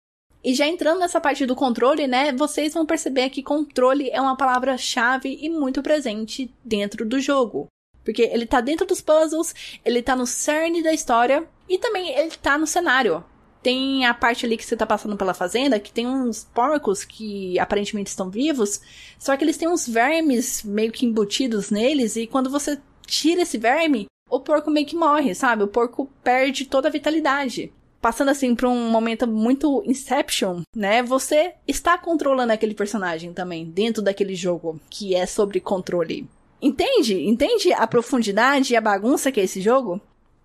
E 0.44 0.54
já 0.54 0.68
entrando 0.68 1.00
nessa 1.00 1.20
parte 1.20 1.44
do 1.44 1.56
controle, 1.56 2.06
né, 2.06 2.30
vocês 2.30 2.74
vão 2.74 2.86
perceber 2.86 3.28
que 3.30 3.42
controle 3.42 4.08
é 4.10 4.20
uma 4.20 4.36
palavra-chave 4.36 5.36
e 5.42 5.50
muito 5.50 5.82
presente 5.82 6.48
dentro 6.64 7.04
do 7.04 7.18
jogo. 7.18 7.66
Porque 8.04 8.22
ele 8.22 8.46
tá 8.46 8.60
dentro 8.60 8.86
dos 8.86 9.00
puzzles, 9.00 9.52
ele 9.84 10.00
tá 10.00 10.14
no 10.14 10.28
cerne 10.28 10.80
da 10.80 10.92
história 10.92 11.44
e 11.68 11.76
também 11.76 12.16
ele 12.16 12.30
tá 12.40 12.56
no 12.56 12.68
cenário. 12.68 13.24
Tem 13.66 14.06
a 14.06 14.14
parte 14.14 14.46
ali 14.46 14.56
que 14.56 14.64
você 14.64 14.76
tá 14.76 14.86
passando 14.86 15.16
pela 15.16 15.34
fazenda, 15.34 15.80
que 15.80 15.90
tem 15.90 16.06
uns 16.06 16.44
porcos 16.44 17.02
que 17.02 17.58
aparentemente 17.58 18.08
estão 18.08 18.30
vivos, 18.30 18.80
só 19.18 19.36
que 19.36 19.42
eles 19.42 19.56
têm 19.56 19.66
uns 19.66 19.88
vermes 19.88 20.62
meio 20.62 20.92
que 20.92 21.04
embutidos 21.04 21.68
neles, 21.68 22.14
e 22.14 22.28
quando 22.28 22.48
você 22.48 22.78
tira 23.08 23.42
esse 23.42 23.58
verme, 23.58 24.06
o 24.30 24.38
porco 24.38 24.70
meio 24.70 24.86
que 24.86 24.94
morre, 24.94 25.34
sabe? 25.34 25.64
O 25.64 25.66
porco 25.66 26.08
perde 26.22 26.66
toda 26.66 26.86
a 26.86 26.92
vitalidade. 26.92 27.72
Passando 28.00 28.28
assim 28.28 28.54
pra 28.54 28.68
um 28.68 28.88
momento 28.88 29.26
muito 29.26 29.82
Inception, 29.84 30.62
né? 30.72 31.02
Você 31.02 31.54
está 31.66 31.98
controlando 31.98 32.52
aquele 32.52 32.72
personagem 32.72 33.32
também, 33.32 33.64
dentro 33.68 34.00
daquele 34.00 34.36
jogo, 34.36 34.80
que 34.88 35.12
é 35.12 35.26
sobre 35.26 35.58
controle. 35.58 36.28
Entende? 36.62 37.20
Entende 37.26 37.72
a 37.72 37.84
profundidade 37.84 38.74
e 38.74 38.76
a 38.76 38.80
bagunça 38.80 39.32
que 39.32 39.40
é 39.40 39.42
esse 39.42 39.60
jogo? 39.60 40.00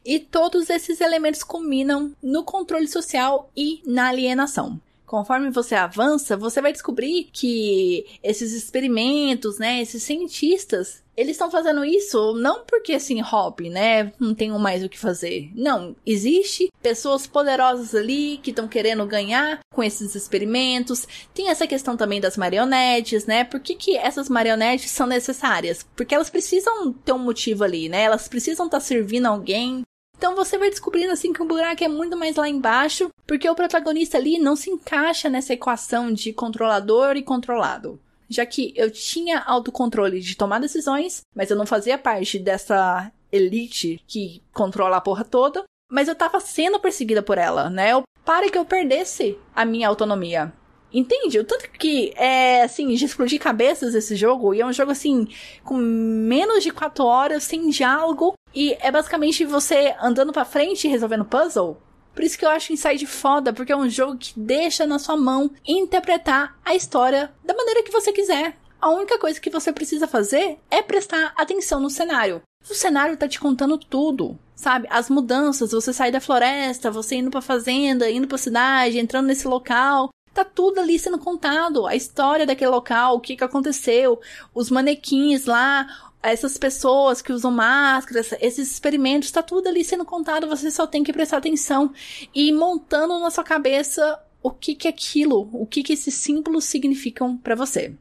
E 0.05 0.19
todos 0.19 0.69
esses 0.69 0.99
elementos 1.01 1.43
combinam 1.43 2.11
no 2.21 2.43
controle 2.43 2.87
social 2.87 3.49
e 3.55 3.81
na 3.85 4.09
alienação. 4.09 4.79
Conforme 5.05 5.49
você 5.49 5.75
avança, 5.75 6.37
você 6.37 6.61
vai 6.61 6.71
descobrir 6.71 7.29
que 7.33 8.05
esses 8.23 8.53
experimentos, 8.53 9.59
né, 9.59 9.81
esses 9.81 10.01
cientistas, 10.03 11.03
eles 11.17 11.33
estão 11.33 11.51
fazendo 11.51 11.83
isso 11.83 12.33
não 12.35 12.63
porque 12.63 12.93
assim, 12.93 13.19
hobby, 13.19 13.69
né? 13.69 14.13
Não 14.17 14.33
tenho 14.33 14.57
mais 14.57 14.83
o 14.83 14.89
que 14.89 14.97
fazer. 14.97 15.51
Não, 15.53 15.95
existe 16.05 16.71
pessoas 16.81 17.27
poderosas 17.27 17.93
ali 17.93 18.39
que 18.41 18.51
estão 18.51 18.67
querendo 18.67 19.05
ganhar 19.05 19.59
com 19.73 19.83
esses 19.83 20.15
experimentos. 20.15 21.05
Tem 21.33 21.49
essa 21.49 21.67
questão 21.67 21.97
também 21.97 22.21
das 22.21 22.37
marionetes, 22.37 23.25
né? 23.25 23.43
Por 23.43 23.59
que, 23.59 23.75
que 23.75 23.97
essas 23.97 24.29
marionetes 24.29 24.91
são 24.91 25.05
necessárias? 25.05 25.85
Porque 25.95 26.15
elas 26.15 26.29
precisam 26.29 26.93
ter 26.93 27.11
um 27.11 27.19
motivo 27.19 27.63
ali, 27.63 27.89
né? 27.89 28.03
Elas 28.03 28.27
precisam 28.27 28.65
estar 28.67 28.79
tá 28.79 28.83
servindo 28.83 29.25
alguém. 29.25 29.83
Então 30.21 30.35
você 30.35 30.55
vai 30.55 30.69
descobrindo 30.69 31.11
assim 31.11 31.33
que 31.33 31.41
o 31.41 31.47
buraco 31.47 31.83
é 31.83 31.87
muito 31.87 32.15
mais 32.15 32.35
lá 32.35 32.47
embaixo, 32.47 33.09
porque 33.25 33.49
o 33.49 33.55
protagonista 33.55 34.19
ali 34.19 34.37
não 34.37 34.55
se 34.55 34.69
encaixa 34.69 35.27
nessa 35.27 35.53
equação 35.53 36.13
de 36.13 36.31
controlador 36.31 37.17
e 37.17 37.23
controlado 37.23 37.99
já 38.29 38.45
que 38.45 38.71
eu 38.77 38.89
tinha 38.89 39.39
autocontrole 39.39 40.21
de 40.21 40.37
tomar 40.37 40.59
decisões, 40.59 41.19
mas 41.35 41.49
eu 41.49 41.57
não 41.57 41.65
fazia 41.65 41.97
parte 41.97 42.39
dessa 42.39 43.11
elite 43.29 44.01
que 44.07 44.41
controla 44.53 44.97
a 44.97 45.01
porra 45.01 45.25
toda, 45.25 45.65
mas 45.89 46.07
eu 46.07 46.15
tava 46.15 46.39
sendo 46.39 46.79
perseguida 46.79 47.21
por 47.21 47.37
ela, 47.37 47.69
né? 47.69 47.91
Eu, 47.91 48.03
para 48.23 48.49
que 48.49 48.57
eu 48.57 48.63
perdesse 48.63 49.37
a 49.53 49.65
minha 49.65 49.89
autonomia. 49.89 50.53
Entende? 50.93 51.39
O 51.39 51.43
tanto 51.43 51.69
que 51.71 52.13
é, 52.15 52.63
assim, 52.63 52.93
de 52.93 53.05
explodir 53.05 53.39
cabeças 53.39 53.95
esse 53.95 54.15
jogo. 54.15 54.53
E 54.53 54.61
é 54.61 54.65
um 54.65 54.73
jogo, 54.73 54.91
assim, 54.91 55.27
com 55.63 55.75
menos 55.75 56.63
de 56.63 56.71
4 56.71 57.05
horas, 57.05 57.43
sem 57.43 57.69
diálogo. 57.69 58.33
E 58.53 58.77
é 58.79 58.91
basicamente 58.91 59.45
você 59.45 59.95
andando 60.01 60.33
pra 60.33 60.45
frente 60.45 60.87
e 60.87 60.89
resolvendo 60.89 61.25
puzzle. 61.25 61.77
Por 62.13 62.23
isso 62.23 62.37
que 62.37 62.45
eu 62.45 62.49
acho 62.49 62.73
Inside 62.73 63.05
foda, 63.05 63.53
porque 63.53 63.71
é 63.71 63.75
um 63.77 63.89
jogo 63.89 64.17
que 64.17 64.33
deixa 64.37 64.85
na 64.85 64.99
sua 64.99 65.15
mão 65.15 65.51
interpretar 65.65 66.57
a 66.63 66.75
história 66.75 67.31
da 67.43 67.53
maneira 67.53 67.83
que 67.83 67.91
você 67.91 68.11
quiser. 68.11 68.57
A 68.81 68.89
única 68.89 69.17
coisa 69.19 69.39
que 69.39 69.49
você 69.49 69.71
precisa 69.71 70.07
fazer 70.07 70.57
é 70.69 70.81
prestar 70.81 71.33
atenção 71.37 71.79
no 71.79 71.89
cenário. 71.89 72.41
O 72.69 72.73
cenário 72.73 73.15
tá 73.15 73.27
te 73.27 73.39
contando 73.39 73.77
tudo, 73.77 74.37
sabe? 74.55 74.87
As 74.89 75.09
mudanças, 75.09 75.71
você 75.71 75.93
sair 75.93 76.11
da 76.11 76.19
floresta, 76.19 76.91
você 76.91 77.15
indo 77.15 77.31
pra 77.31 77.41
fazenda, 77.41 78.09
indo 78.09 78.27
pra 78.27 78.37
cidade, 78.37 78.99
entrando 78.99 79.27
nesse 79.27 79.47
local. 79.47 80.09
Tá 80.33 80.43
tudo 80.43 80.79
ali 80.79 80.97
sendo 80.97 81.19
contado. 81.19 81.85
A 81.85 81.95
história 81.95 82.45
daquele 82.45 82.71
local, 82.71 83.15
o 83.15 83.19
que 83.19 83.35
que 83.35 83.43
aconteceu, 83.43 84.19
os 84.53 84.69
manequins 84.69 85.45
lá, 85.45 86.10
essas 86.23 86.57
pessoas 86.57 87.21
que 87.21 87.33
usam 87.33 87.51
máscaras, 87.51 88.33
esses 88.39 88.71
experimentos, 88.71 89.31
tá 89.31 89.41
tudo 89.41 89.67
ali 89.67 89.83
sendo 89.83 90.05
contado, 90.05 90.47
você 90.47 90.69
só 90.69 90.85
tem 90.85 91.03
que 91.03 91.13
prestar 91.13 91.37
atenção 91.37 91.93
e 92.33 92.51
montando 92.51 93.19
na 93.19 93.31
sua 93.31 93.43
cabeça 93.43 94.19
o 94.43 94.51
que 94.51 94.75
que 94.75 94.87
é 94.87 94.91
aquilo, 94.91 95.49
o 95.53 95.65
que 95.65 95.83
que 95.83 95.93
esses 95.93 96.13
símbolos 96.13 96.65
significam 96.65 97.37
para 97.37 97.55
você. 97.55 97.93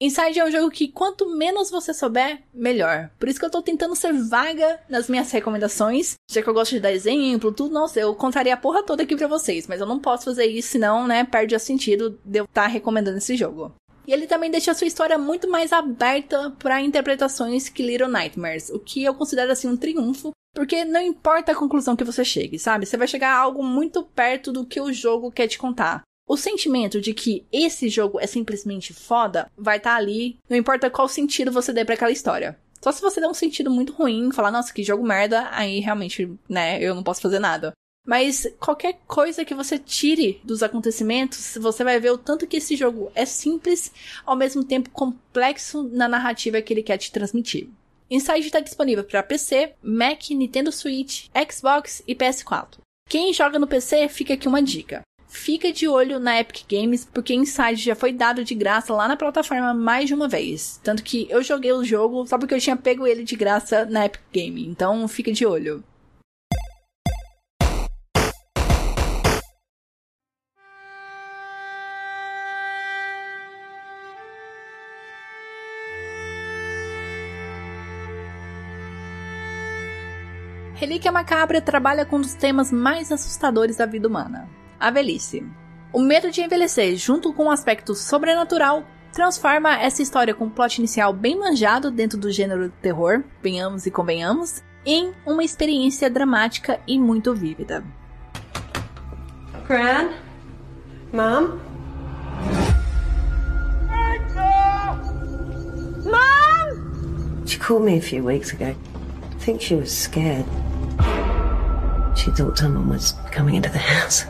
Inside 0.00 0.38
é 0.38 0.44
um 0.44 0.50
jogo 0.50 0.70
que 0.70 0.86
quanto 0.86 1.28
menos 1.36 1.72
você 1.72 1.92
souber, 1.92 2.40
melhor. 2.54 3.10
Por 3.18 3.28
isso 3.28 3.40
que 3.40 3.44
eu 3.44 3.50
tô 3.50 3.60
tentando 3.60 3.96
ser 3.96 4.12
vaga 4.12 4.78
nas 4.88 5.08
minhas 5.08 5.28
recomendações, 5.32 6.14
já 6.30 6.40
que 6.40 6.48
eu 6.48 6.54
gosto 6.54 6.70
de 6.70 6.80
dar 6.80 6.92
exemplo, 6.92 7.50
tudo, 7.50 7.74
nossa, 7.74 7.98
eu 7.98 8.14
contaria 8.14 8.54
a 8.54 8.56
porra 8.56 8.84
toda 8.84 9.02
aqui 9.02 9.16
pra 9.16 9.26
vocês, 9.26 9.66
mas 9.66 9.80
eu 9.80 9.86
não 9.86 9.98
posso 9.98 10.26
fazer 10.26 10.46
isso, 10.46 10.68
senão, 10.68 11.04
né, 11.04 11.24
perde 11.24 11.56
o 11.56 11.58
sentido 11.58 12.16
de 12.24 12.38
eu 12.38 12.44
estar 12.44 12.62
tá 12.62 12.68
recomendando 12.68 13.18
esse 13.18 13.36
jogo. 13.36 13.74
E 14.08 14.12
ele 14.12 14.26
também 14.26 14.50
deixa 14.50 14.72
sua 14.72 14.86
história 14.86 15.18
muito 15.18 15.50
mais 15.50 15.70
aberta 15.70 16.50
para 16.58 16.80
interpretações 16.80 17.68
que 17.68 17.82
Little 17.82 18.08
Nightmares, 18.08 18.70
o 18.70 18.78
que 18.78 19.04
eu 19.04 19.14
considero 19.14 19.52
assim 19.52 19.68
um 19.68 19.76
triunfo, 19.76 20.30
porque 20.54 20.82
não 20.82 21.02
importa 21.02 21.52
a 21.52 21.54
conclusão 21.54 21.94
que 21.94 22.04
você 22.04 22.24
chegue, 22.24 22.58
sabe? 22.58 22.86
Você 22.86 22.96
vai 22.96 23.06
chegar 23.06 23.34
a 23.34 23.38
algo 23.38 23.62
muito 23.62 24.02
perto 24.02 24.50
do 24.50 24.64
que 24.64 24.80
o 24.80 24.90
jogo 24.94 25.30
quer 25.30 25.46
te 25.46 25.58
contar. 25.58 26.00
O 26.26 26.38
sentimento 26.38 27.02
de 27.02 27.12
que 27.12 27.46
esse 27.52 27.90
jogo 27.90 28.18
é 28.18 28.26
simplesmente 28.26 28.94
foda 28.94 29.50
vai 29.54 29.76
estar 29.76 29.90
tá 29.90 29.96
ali, 29.98 30.38
não 30.48 30.56
importa 30.56 30.88
qual 30.88 31.06
sentido 31.06 31.52
você 31.52 31.70
dê 31.70 31.84
para 31.84 31.94
aquela 31.94 32.10
história. 32.10 32.58
Só 32.82 32.90
se 32.90 33.02
você 33.02 33.20
der 33.20 33.28
um 33.28 33.34
sentido 33.34 33.70
muito 33.70 33.92
ruim, 33.92 34.32
falar, 34.32 34.50
nossa, 34.50 34.72
que 34.72 34.82
jogo 34.82 35.04
merda, 35.04 35.48
aí 35.50 35.80
realmente, 35.80 36.32
né, 36.48 36.82
eu 36.82 36.94
não 36.94 37.02
posso 37.02 37.20
fazer 37.20 37.40
nada. 37.40 37.74
Mas 38.08 38.50
qualquer 38.58 39.00
coisa 39.06 39.44
que 39.44 39.54
você 39.54 39.78
tire 39.78 40.40
dos 40.42 40.62
acontecimentos, 40.62 41.58
você 41.60 41.84
vai 41.84 42.00
ver 42.00 42.10
o 42.10 42.16
tanto 42.16 42.46
que 42.46 42.56
esse 42.56 42.74
jogo 42.74 43.12
é 43.14 43.26
simples, 43.26 43.92
ao 44.24 44.34
mesmo 44.34 44.64
tempo 44.64 44.88
complexo 44.88 45.82
na 45.92 46.08
narrativa 46.08 46.62
que 46.62 46.72
ele 46.72 46.82
quer 46.82 46.96
te 46.96 47.12
transmitir. 47.12 47.68
Inside 48.10 48.46
está 48.46 48.60
disponível 48.60 49.04
para 49.04 49.22
PC, 49.22 49.74
Mac, 49.82 50.30
Nintendo 50.30 50.72
Switch, 50.72 51.26
Xbox 51.52 52.02
e 52.08 52.14
PS4. 52.14 52.78
Quem 53.10 53.34
joga 53.34 53.58
no 53.58 53.66
PC, 53.66 54.08
fica 54.08 54.32
aqui 54.32 54.48
uma 54.48 54.62
dica. 54.62 55.02
Fica 55.26 55.70
de 55.70 55.86
olho 55.86 56.18
na 56.18 56.40
Epic 56.40 56.64
Games, 56.66 57.06
porque 57.12 57.34
Inside 57.34 57.76
já 57.76 57.94
foi 57.94 58.10
dado 58.10 58.42
de 58.42 58.54
graça 58.54 58.94
lá 58.94 59.06
na 59.06 59.18
plataforma 59.18 59.74
mais 59.74 60.08
de 60.08 60.14
uma 60.14 60.28
vez. 60.28 60.80
Tanto 60.82 61.02
que 61.02 61.26
eu 61.28 61.42
joguei 61.42 61.72
o 61.72 61.84
jogo 61.84 62.26
só 62.26 62.38
porque 62.38 62.54
eu 62.54 62.60
tinha 62.60 62.74
pego 62.74 63.06
ele 63.06 63.22
de 63.22 63.36
graça 63.36 63.84
na 63.84 64.06
Epic 64.06 64.22
Game. 64.32 64.66
Então 64.66 65.06
fica 65.06 65.30
de 65.30 65.44
olho. 65.44 65.84
Relíquia 80.78 81.10
Macabra 81.10 81.60
trabalha 81.60 82.06
com 82.06 82.18
um 82.18 82.20
dos 82.20 82.34
temas 82.34 82.70
mais 82.70 83.10
assustadores 83.10 83.76
da 83.76 83.84
vida 83.84 84.06
humana: 84.06 84.48
a 84.78 84.92
velhice. 84.92 85.44
O 85.92 85.98
medo 85.98 86.30
de 86.30 86.40
envelhecer, 86.40 86.94
junto 86.94 87.32
com 87.32 87.46
um 87.46 87.50
aspecto 87.50 87.96
sobrenatural, 87.96 88.84
transforma 89.12 89.76
essa 89.76 90.02
história 90.02 90.32
com 90.32 90.44
um 90.44 90.50
plot 90.50 90.78
inicial 90.78 91.12
bem 91.12 91.36
manjado 91.36 91.90
dentro 91.90 92.16
do 92.16 92.30
gênero 92.30 92.70
terror, 92.80 93.24
venhamos 93.42 93.86
e 93.86 93.90
convenhamos, 93.90 94.62
em 94.86 95.12
uma 95.26 95.42
experiência 95.42 96.08
dramática 96.08 96.78
e 96.86 96.96
muito 96.96 97.34
vívida. 97.34 97.82
Gran? 99.66 100.10
Mom? 101.12 101.58
Mom! 106.04 107.46
She 107.46 107.58
called 107.58 107.84
me 107.84 107.98
a 107.98 108.00
few 108.00 108.24
weeks 108.24 108.52
ago. 108.52 108.76
I 109.38 109.40
think 109.40 109.62
she 109.62 109.76
was 109.76 109.92
scared. 109.92 110.44
She 112.16 112.32
thought 112.32 112.58
someone 112.58 112.88
was 112.88 113.14
coming 113.30 113.54
into 113.54 113.70
the 113.70 113.78
house. 113.78 114.26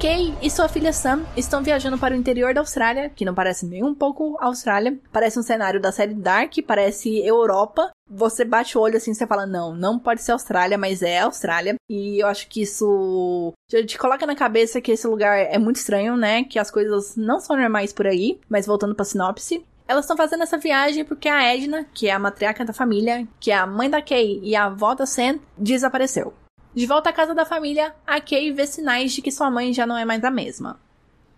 Kay 0.00 0.34
e 0.42 0.50
sua 0.50 0.66
filha 0.68 0.92
Sam 0.92 1.24
estão 1.36 1.62
viajando 1.62 1.98
para 1.98 2.14
o 2.14 2.16
interior 2.16 2.54
da 2.54 2.60
Austrália, 2.60 3.10
que 3.10 3.24
não 3.24 3.34
parece 3.34 3.66
nem 3.66 3.84
um 3.84 3.94
pouco 3.94 4.36
Austrália. 4.40 4.98
Parece 5.12 5.38
um 5.38 5.42
cenário 5.42 5.80
da 5.80 5.92
série 5.92 6.14
Dark, 6.14 6.54
parece 6.66 7.18
Europa. 7.18 7.90
Você 8.10 8.44
bate 8.44 8.76
o 8.76 8.80
olho 8.80 8.96
assim 8.96 9.10
e 9.10 9.14
você 9.14 9.26
fala, 9.26 9.46
não, 9.46 9.74
não 9.74 9.98
pode 9.98 10.22
ser 10.22 10.32
Austrália, 10.32 10.78
mas 10.78 11.02
é 11.02 11.20
Austrália. 11.20 11.76
E 11.88 12.22
eu 12.22 12.26
acho 12.26 12.48
que 12.48 12.62
isso 12.62 13.52
te 13.68 13.98
coloca 13.98 14.26
na 14.26 14.34
cabeça 14.34 14.80
que 14.80 14.92
esse 14.92 15.06
lugar 15.06 15.38
é 15.38 15.58
muito 15.58 15.76
estranho, 15.76 16.16
né? 16.16 16.44
Que 16.44 16.58
as 16.58 16.70
coisas 16.70 17.14
não 17.14 17.40
são 17.40 17.56
normais 17.56 17.92
por 17.92 18.06
aí. 18.06 18.40
Mas 18.48 18.66
voltando 18.66 18.94
pra 18.94 19.04
sinopse, 19.04 19.64
elas 19.88 20.04
estão 20.04 20.16
fazendo 20.16 20.42
essa 20.42 20.58
viagem 20.58 21.04
porque 21.04 21.28
a 21.28 21.42
Edna, 21.42 21.86
que 21.94 22.08
é 22.08 22.12
a 22.12 22.18
matriarca 22.18 22.64
da 22.64 22.72
família, 22.72 23.26
que 23.38 23.50
é 23.50 23.56
a 23.56 23.66
mãe 23.66 23.88
da 23.88 24.02
Kay 24.02 24.40
e 24.42 24.56
a 24.56 24.64
avó 24.64 24.94
da 24.94 25.06
Sam, 25.06 25.38
desapareceu. 25.56 26.34
De 26.74 26.86
volta 26.86 27.10
à 27.10 27.12
casa 27.12 27.34
da 27.34 27.46
família, 27.46 27.94
a 28.06 28.20
Kay 28.20 28.52
vê 28.52 28.66
sinais 28.66 29.12
de 29.12 29.22
que 29.22 29.30
sua 29.30 29.50
mãe 29.50 29.72
já 29.72 29.86
não 29.86 29.96
é 29.96 30.04
mais 30.04 30.22
a 30.24 30.30
mesma. 30.30 30.78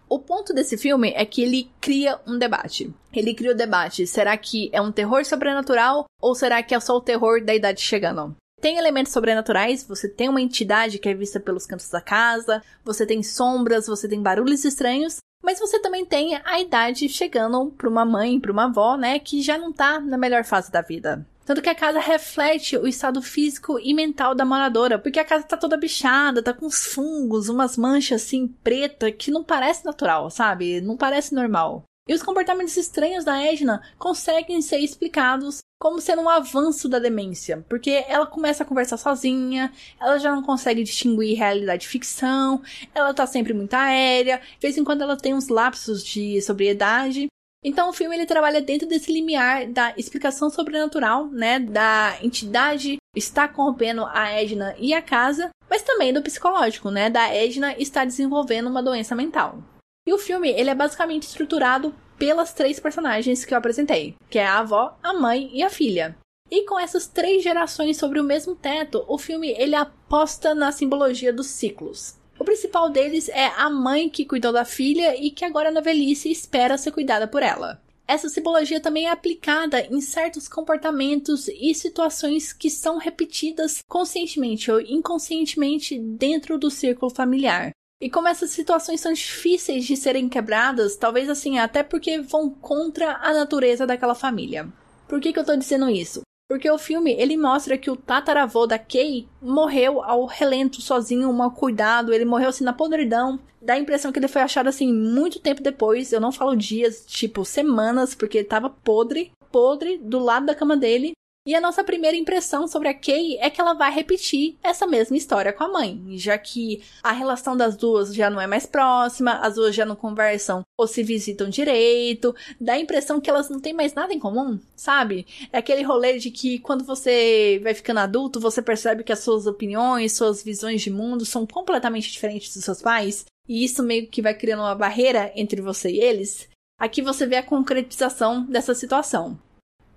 O 0.09 0.19
ponto 0.19 0.55
desse 0.55 0.79
filme 0.79 1.13
é 1.15 1.25
que 1.27 1.43
ele 1.43 1.71
cria 1.81 2.19
um 2.27 2.39
debate. 2.39 2.93
Ele 3.13 3.35
cria 3.35 3.53
o 3.53 3.57
debate: 3.57 4.07
será 4.07 4.37
que 4.37 4.71
é 4.73 4.81
um 4.81 4.91
terror 4.91 5.25
sobrenatural 5.25 6.07
ou 6.21 6.35
será 6.35 6.63
que 6.63 6.75
é 6.75 6.81
só 6.81 6.97
o 6.97 7.01
terror 7.01 7.45
da 7.45 7.55
idade 7.55 7.83
chegando? 7.83 8.35
Tem 8.61 8.79
elementos 8.79 9.13
sobrenaturais, 9.13 9.85
você 9.85 10.09
tem 10.09 10.29
uma 10.29 10.41
entidade 10.41 10.99
que 10.99 11.09
é 11.09 11.15
vista 11.15 11.39
pelos 11.39 11.65
cantos 11.65 11.89
da 11.91 12.01
casa, 12.01 12.61
você 12.85 13.07
tem 13.07 13.23
sombras, 13.23 13.87
você 13.87 14.09
tem 14.09 14.21
barulhos 14.21 14.65
estranhos, 14.65 15.19
mas 15.43 15.59
você 15.59 15.79
também 15.81 16.05
tem 16.05 16.41
a 16.45 16.61
idade 16.61 17.09
chegando 17.09 17.73
para 17.77 17.89
uma 17.89 18.05
mãe, 18.05 18.39
para 18.41 18.53
uma 18.53 18.65
avó, 18.65 18.97
né, 18.97 19.19
que 19.19 19.41
já 19.43 19.57
não 19.57 19.73
tá 19.73 20.01
na 20.01 20.19
melhor 20.19 20.45
fase 20.45 20.71
da 20.71 20.83
vida. 20.83 21.27
Tanto 21.49 21.63
que 21.63 21.69
a 21.71 21.75
casa 21.75 21.99
reflete 21.99 22.77
o 22.77 22.87
estado 22.87 23.23
físico 23.23 23.79
e 23.81 23.95
mental 23.95 24.35
da 24.35 24.45
moradora, 24.45 24.99
porque 24.99 25.19
a 25.19 25.25
casa 25.25 25.45
tá 25.45 25.57
toda 25.57 25.79
bichada, 25.79 26.43
tá 26.43 26.53
com 26.53 26.67
uns 26.67 26.85
fungos, 26.87 27.49
umas 27.49 27.79
manchas 27.79 28.23
assim 28.23 28.49
preta 28.63 29.11
que 29.11 29.31
não 29.31 29.43
parece 29.43 29.83
natural, 29.83 30.29
sabe? 30.29 30.83
Não 30.83 30.95
parece 30.95 31.35
normal. 31.35 31.85
E 32.07 32.13
os 32.13 32.23
comportamentos 32.23 32.77
estranhos 32.77 33.25
da 33.25 33.43
Edna 33.43 33.83
conseguem 33.99 34.61
ser 34.61 34.79
explicados 34.79 35.61
como 35.79 36.01
sendo 36.01 36.23
um 36.23 36.29
avanço 36.29 36.89
da 36.89 36.99
demência, 36.99 37.65
porque 37.69 38.05
ela 38.09 38.27
começa 38.27 38.63
a 38.63 38.67
conversar 38.67 38.97
sozinha, 38.97 39.73
ela 40.01 40.19
já 40.19 40.35
não 40.35 40.43
consegue 40.43 40.83
distinguir 40.83 41.39
realidade 41.39 41.85
e 41.85 41.89
ficção, 41.89 42.61
ela 42.95 43.15
tá 43.15 43.27
sempre 43.27 43.55
muito 43.55 43.75
aérea, 43.75 44.39
de 44.39 44.61
vez 44.61 44.77
em 44.77 44.85
quando 44.85 45.03
ela 45.03 45.17
tem 45.17 45.35
uns 45.35 45.49
lapsos 45.49 46.05
de 46.05 46.41
sobriedade. 46.43 47.29
Então 47.65 47.91
o 47.91 47.93
filme 47.93 48.17
ele 48.17 48.27
trabalha 48.27 48.61
dentro 48.61 48.89
desse 48.89 49.13
limiar 49.13 49.67
da 49.69 49.95
explicação 49.97 50.51
sobrenatural, 50.51 51.27
né, 51.29 51.59
da 51.59 52.19
entidade 52.23 52.97
está 53.17 53.49
corrompendo 53.49 54.05
a 54.05 54.31
Edna 54.31 54.75
e 54.79 54.95
a 54.95 55.03
casa, 55.03 55.51
mas 55.69 55.83
também 55.83 56.13
do 56.13 56.23
psicológico, 56.23 56.91
né, 56.91 57.11
da 57.11 57.29
Edna 57.35 57.75
está 57.79 58.05
desenvolvendo 58.05 58.69
uma 58.69 58.83
doença 58.83 59.15
mental. 59.15 59.63
E 60.07 60.13
o 60.13 60.19
filme, 60.19 60.49
ele 60.49 60.71
é 60.71 60.75
basicamente 60.75 61.25
estruturado 61.25 61.95
pelas 62.19 62.53
três 62.53 62.81
personagens 62.81 63.45
que 63.45 63.55
eu 63.55 63.59
apresentei, 63.59 64.17
que 64.29 64.39
é 64.39 64.47
a 64.47 64.59
avó, 64.59 64.99
a 65.03 65.15
mãe 65.15 65.51
e 65.53 65.63
a 65.63 65.71
filha. 65.71 66.17
E 66.51 66.65
com 66.65 66.79
essas 66.79 67.07
três 67.07 67.43
gerações 67.43 67.97
sobre 67.97 68.19
o 68.19 68.25
mesmo 68.25 68.55
teto, 68.55 69.05
o 69.07 69.19
filme 69.19 69.51
ele 69.51 69.75
aposta 69.75 70.55
na 70.55 70.73
simbologia 70.73 71.33
dos 71.33 71.47
ciclos. 71.47 72.17
O 72.39 72.45
principal 72.45 72.89
deles 72.89 73.29
é 73.29 73.47
a 73.57 73.69
mãe 73.69 74.09
que 74.09 74.25
cuidou 74.25 74.53
da 74.53 74.65
filha 74.65 75.15
e 75.21 75.31
que 75.31 75.45
agora 75.45 75.71
na 75.71 75.81
velhice 75.81 76.31
espera 76.31 76.79
ser 76.79 76.93
cuidada 76.93 77.27
por 77.27 77.43
ela. 77.43 77.83
Essa 78.07 78.31
simbologia 78.31 78.81
também 78.81 79.07
é 79.07 79.11
aplicada 79.11 79.83
em 79.83 80.01
certos 80.01 80.49
comportamentos 80.49 81.47
e 81.49 81.75
situações 81.75 82.55
que 82.55 82.71
são 82.71 82.97
repetidas 82.97 83.83
conscientemente 83.87 84.71
ou 84.71 84.81
inconscientemente 84.81 85.99
dentro 85.99 86.57
do 86.57 86.71
círculo 86.71 87.15
familiar. 87.15 87.73
E 88.01 88.09
como 88.09 88.29
essas 88.29 88.51
situações 88.51 89.01
são 89.01 89.13
difíceis 89.13 89.85
de 89.85 89.97
serem 89.97 90.29
quebradas, 90.29 90.97
talvez 90.97 91.29
assim, 91.29 91.59
até 91.59 91.83
porque 91.83 92.21
vão 92.21 92.49
contra 92.49 93.17
a 93.17 93.33
natureza 93.33 93.87
daquela 93.87 94.15
família. 94.15 94.69
Por 95.09 95.21
que, 95.21 95.33
que 95.33 95.39
eu 95.39 95.45
tô 95.45 95.57
dizendo 95.57 95.91
isso? 95.91 96.21
Porque 96.49 96.71
o 96.71 96.79
filme, 96.79 97.13
ele 97.13 97.37
mostra 97.37 97.77
que 97.77 97.91
o 97.91 97.97
tataravô 97.97 98.67
da 98.67 98.79
Kay 98.79 99.29
morreu 99.43 100.03
ao 100.03 100.25
relento, 100.25 100.81
sozinho, 100.81 101.31
mal 101.33 101.51
cuidado. 101.51 102.13
Ele 102.13 102.25
morreu 102.25 102.49
assim 102.49 102.65
na 102.65 102.73
podridão. 102.73 103.39
Dá 103.61 103.75
a 103.75 103.79
impressão 103.79 104.11
que 104.11 104.19
ele 104.19 104.29
foi 104.29 104.41
achado 104.41 104.69
assim 104.69 104.91
muito 104.91 105.41
tempo 105.41 105.63
depois. 105.63 106.11
Eu 106.11 106.21
não 106.21 106.33
falo 106.33 106.57
dias, 106.57 107.05
tipo 107.07 107.45
semanas, 107.45 108.15
porque 108.15 108.39
ele 108.39 108.49
tava 108.49 108.71
podre, 108.71 109.31
podre 109.53 109.99
do 109.99 110.19
lado 110.19 110.47
da 110.47 110.55
cama 110.55 110.75
dele. 110.75 111.13
E 111.49 111.55
a 111.55 111.63
nossa 111.63 111.83
primeira 111.83 112.15
impressão 112.15 112.69
sobre 112.69 112.89
a 112.89 112.95
Kay 112.95 113.39
é 113.39 113.49
que 113.49 113.59
ela 113.59 113.73
vai 113.73 113.91
repetir 113.91 114.59
essa 114.63 114.87
mesma 114.87 115.17
história 115.17 115.51
com 115.51 115.65
a 115.65 115.73
mãe, 115.73 115.99
já 116.19 116.37
que 116.37 116.83
a 117.03 117.11
relação 117.11 117.57
das 117.57 117.75
duas 117.75 118.15
já 118.15 118.29
não 118.29 118.39
é 118.39 118.47
mais 118.47 118.67
próxima, 118.67 119.33
as 119.39 119.55
duas 119.55 119.75
já 119.75 119.87
não 119.87 119.97
conversam 119.97 120.61
ou 120.77 120.87
se 120.87 121.03
visitam 121.03 121.49
direito, 121.49 122.37
dá 122.61 122.75
a 122.75 122.79
impressão 122.79 123.19
que 123.19 123.31
elas 123.31 123.49
não 123.49 123.61
têm 123.61 123.73
mais 123.73 123.95
nada 123.95 124.13
em 124.13 124.19
comum, 124.19 124.61
sabe? 124.77 125.27
É 125.51 125.57
aquele 125.57 125.83
rolê 125.83 126.19
de 126.19 126.31
que 126.31 126.59
quando 126.59 126.85
você 126.85 127.59
vai 127.63 127.73
ficando 127.73 128.01
adulto, 128.01 128.39
você 128.39 128.61
percebe 128.61 129.03
que 129.03 129.13
as 129.13 129.21
suas 129.21 129.47
opiniões, 129.47 130.13
suas 130.13 130.43
visões 130.43 130.83
de 130.83 130.91
mundo 130.91 131.25
são 131.25 131.47
completamente 131.47 132.13
diferentes 132.13 132.53
dos 132.53 132.63
seus 132.63 132.83
pais, 132.83 133.25
e 133.49 133.65
isso 133.65 133.83
meio 133.83 134.07
que 134.07 134.21
vai 134.21 134.35
criando 134.35 134.65
uma 134.65 134.75
barreira 134.75 135.33
entre 135.35 135.63
você 135.63 135.91
e 135.93 135.99
eles. 135.99 136.47
Aqui 136.79 137.01
você 137.01 137.27
vê 137.27 137.37
a 137.37 137.43
concretização 137.43 138.45
dessa 138.45 138.75
situação. 138.75 139.48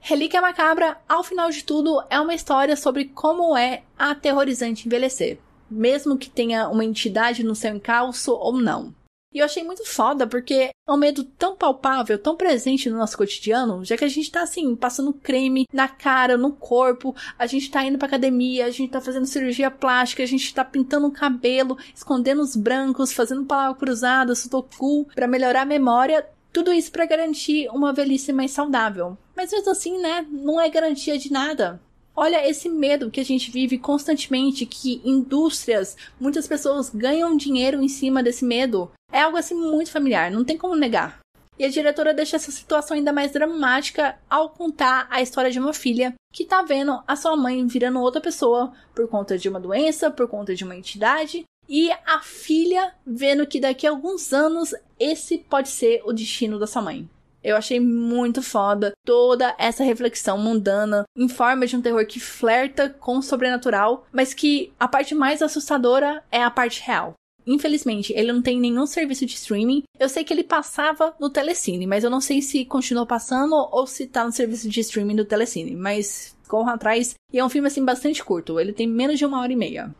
Relíquia 0.03 0.41
Macabra, 0.41 0.97
ao 1.07 1.23
final 1.23 1.51
de 1.51 1.63
tudo, 1.63 2.03
é 2.09 2.19
uma 2.19 2.33
história 2.33 2.75
sobre 2.75 3.05
como 3.05 3.55
é 3.55 3.83
aterrorizante 3.97 4.87
envelhecer, 4.87 5.37
mesmo 5.69 6.17
que 6.17 6.27
tenha 6.27 6.67
uma 6.69 6.83
entidade 6.83 7.43
no 7.43 7.53
seu 7.53 7.75
encalço 7.75 8.33
ou 8.33 8.53
não. 8.53 8.91
E 9.31 9.37
eu 9.37 9.45
achei 9.45 9.63
muito 9.63 9.85
foda 9.85 10.25
porque 10.25 10.71
é 10.87 10.91
um 10.91 10.97
medo 10.97 11.23
tão 11.23 11.55
palpável, 11.55 12.17
tão 12.17 12.35
presente 12.35 12.89
no 12.89 12.97
nosso 12.97 13.15
cotidiano, 13.15 13.85
já 13.85 13.95
que 13.95 14.03
a 14.03 14.07
gente 14.09 14.29
tá 14.31 14.41
assim, 14.41 14.75
passando 14.75 15.13
creme 15.13 15.67
na 15.71 15.87
cara, 15.87 16.35
no 16.35 16.51
corpo, 16.51 17.15
a 17.37 17.45
gente 17.45 17.69
tá 17.69 17.85
indo 17.85 17.99
pra 17.99 18.07
academia, 18.07 18.65
a 18.65 18.71
gente 18.71 18.91
tá 18.91 18.99
fazendo 18.99 19.27
cirurgia 19.27 19.69
plástica, 19.69 20.23
a 20.23 20.25
gente 20.25 20.53
tá 20.53 20.65
pintando 20.65 21.07
o 21.07 21.11
cabelo, 21.11 21.77
escondendo 21.95 22.41
os 22.41 22.55
brancos, 22.55 23.13
fazendo 23.13 23.45
palavra 23.45 23.77
cruzada, 23.77 24.33
sudoku, 24.33 25.07
para 25.13 25.27
melhorar 25.27 25.61
a 25.61 25.65
memória. 25.65 26.27
Tudo 26.51 26.73
isso 26.73 26.91
para 26.91 27.05
garantir 27.05 27.69
uma 27.69 27.93
velhice 27.93 28.33
mais 28.33 28.51
saudável. 28.51 29.17
Mas 29.41 29.51
mesmo 29.51 29.71
assim, 29.71 29.97
né, 29.97 30.23
não 30.29 30.61
é 30.61 30.69
garantia 30.69 31.17
de 31.17 31.31
nada. 31.31 31.81
Olha 32.15 32.47
esse 32.47 32.69
medo 32.69 33.09
que 33.09 33.19
a 33.19 33.25
gente 33.25 33.49
vive 33.49 33.79
constantemente, 33.79 34.67
que 34.67 35.01
indústrias, 35.03 35.97
muitas 36.19 36.47
pessoas 36.47 36.91
ganham 36.91 37.35
dinheiro 37.35 37.81
em 37.81 37.87
cima 37.87 38.21
desse 38.21 38.45
medo. 38.45 38.91
É 39.11 39.21
algo 39.23 39.37
assim 39.37 39.55
muito 39.55 39.89
familiar, 39.89 40.29
não 40.29 40.45
tem 40.45 40.55
como 40.55 40.75
negar. 40.75 41.21
E 41.57 41.65
a 41.65 41.69
diretora 41.69 42.13
deixa 42.13 42.35
essa 42.35 42.51
situação 42.51 42.95
ainda 42.95 43.11
mais 43.11 43.31
dramática 43.31 44.15
ao 44.29 44.51
contar 44.51 45.07
a 45.09 45.23
história 45.23 45.49
de 45.49 45.57
uma 45.57 45.73
filha 45.73 46.13
que 46.31 46.45
tá 46.45 46.61
vendo 46.61 47.01
a 47.07 47.15
sua 47.15 47.35
mãe 47.35 47.65
virando 47.65 47.99
outra 47.99 48.21
pessoa 48.21 48.71
por 48.93 49.07
conta 49.07 49.39
de 49.39 49.49
uma 49.49 49.59
doença, 49.59 50.11
por 50.11 50.27
conta 50.27 50.53
de 50.53 50.63
uma 50.63 50.75
entidade, 50.75 51.45
e 51.67 51.89
a 52.05 52.21
filha 52.21 52.93
vendo 53.03 53.47
que 53.47 53.59
daqui 53.59 53.87
a 53.87 53.89
alguns 53.89 54.33
anos 54.33 54.75
esse 54.99 55.39
pode 55.39 55.69
ser 55.69 56.03
o 56.05 56.13
destino 56.13 56.59
da 56.59 56.67
sua 56.67 56.83
mãe. 56.83 57.09
Eu 57.43 57.55
achei 57.55 57.79
muito 57.79 58.41
foda 58.41 58.91
toda 59.05 59.55
essa 59.57 59.83
reflexão 59.83 60.37
mundana 60.37 61.05
em 61.15 61.27
forma 61.27 61.65
de 61.65 61.75
um 61.75 61.81
terror 61.81 62.05
que 62.05 62.19
flerta 62.19 62.89
com 62.89 63.17
o 63.17 63.23
sobrenatural, 63.23 64.05
mas 64.11 64.33
que 64.33 64.71
a 64.79 64.87
parte 64.87 65.15
mais 65.15 65.41
assustadora 65.41 66.23
é 66.31 66.43
a 66.43 66.51
parte 66.51 66.81
real. 66.81 67.15
Infelizmente, 67.45 68.13
ele 68.13 68.31
não 68.31 68.41
tem 68.41 68.59
nenhum 68.59 68.85
serviço 68.85 69.25
de 69.25 69.33
streaming. 69.33 69.83
Eu 69.99 70.07
sei 70.07 70.23
que 70.23 70.33
ele 70.33 70.43
passava 70.43 71.15
no 71.19 71.29
Telecine, 71.29 71.87
mas 71.87 72.03
eu 72.03 72.09
não 72.09 72.21
sei 72.21 72.41
se 72.41 72.65
continuou 72.65 73.05
passando 73.05 73.55
ou 73.71 73.87
se 73.87 74.07
tá 74.07 74.23
no 74.23 74.31
serviço 74.31 74.69
de 74.69 74.79
streaming 74.79 75.15
do 75.15 75.25
Telecine. 75.25 75.75
Mas 75.75 76.35
corram 76.47 76.69
atrás. 76.69 77.15
E 77.31 77.39
é 77.39 77.45
um 77.45 77.49
filme 77.49 77.67
assim 77.67 77.83
bastante 77.83 78.23
curto. 78.23 78.59
Ele 78.59 78.73
tem 78.73 78.87
menos 78.87 79.17
de 79.17 79.25
uma 79.25 79.41
hora 79.41 79.51
e 79.51 79.55
meia. 79.55 79.93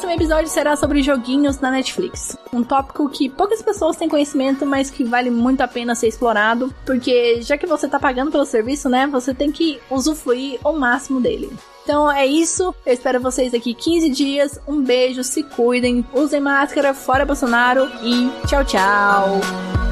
Próximo 0.00 0.12
episódio 0.12 0.48
será 0.48 0.74
sobre 0.76 1.02
joguinhos 1.02 1.60
na 1.60 1.70
Netflix. 1.70 2.34
Um 2.54 2.64
tópico 2.64 3.06
que 3.10 3.28
poucas 3.28 3.60
pessoas 3.60 3.96
têm 3.96 4.08
conhecimento, 4.08 4.64
mas 4.64 4.88
que 4.88 5.04
vale 5.04 5.28
muito 5.28 5.60
a 5.60 5.68
pena 5.68 5.94
ser 5.94 6.08
explorado, 6.08 6.74
porque 6.86 7.42
já 7.42 7.58
que 7.58 7.66
você 7.66 7.86
tá 7.86 7.98
pagando 7.98 8.30
pelo 8.30 8.46
serviço, 8.46 8.88
né, 8.88 9.06
você 9.06 9.34
tem 9.34 9.52
que 9.52 9.78
usufruir 9.90 10.58
o 10.64 10.72
máximo 10.72 11.20
dele. 11.20 11.52
Então 11.82 12.10
é 12.10 12.26
isso. 12.26 12.74
Eu 12.86 12.94
espero 12.94 13.20
vocês 13.20 13.52
aqui 13.52 13.74
15 13.74 14.08
dias. 14.08 14.58
Um 14.66 14.80
beijo, 14.82 15.22
se 15.22 15.42
cuidem, 15.42 16.06
usem 16.14 16.40
máscara, 16.40 16.94
fora 16.94 17.26
Bolsonaro 17.26 17.86
e 18.02 18.30
tchau, 18.46 18.64
tchau. 18.64 19.89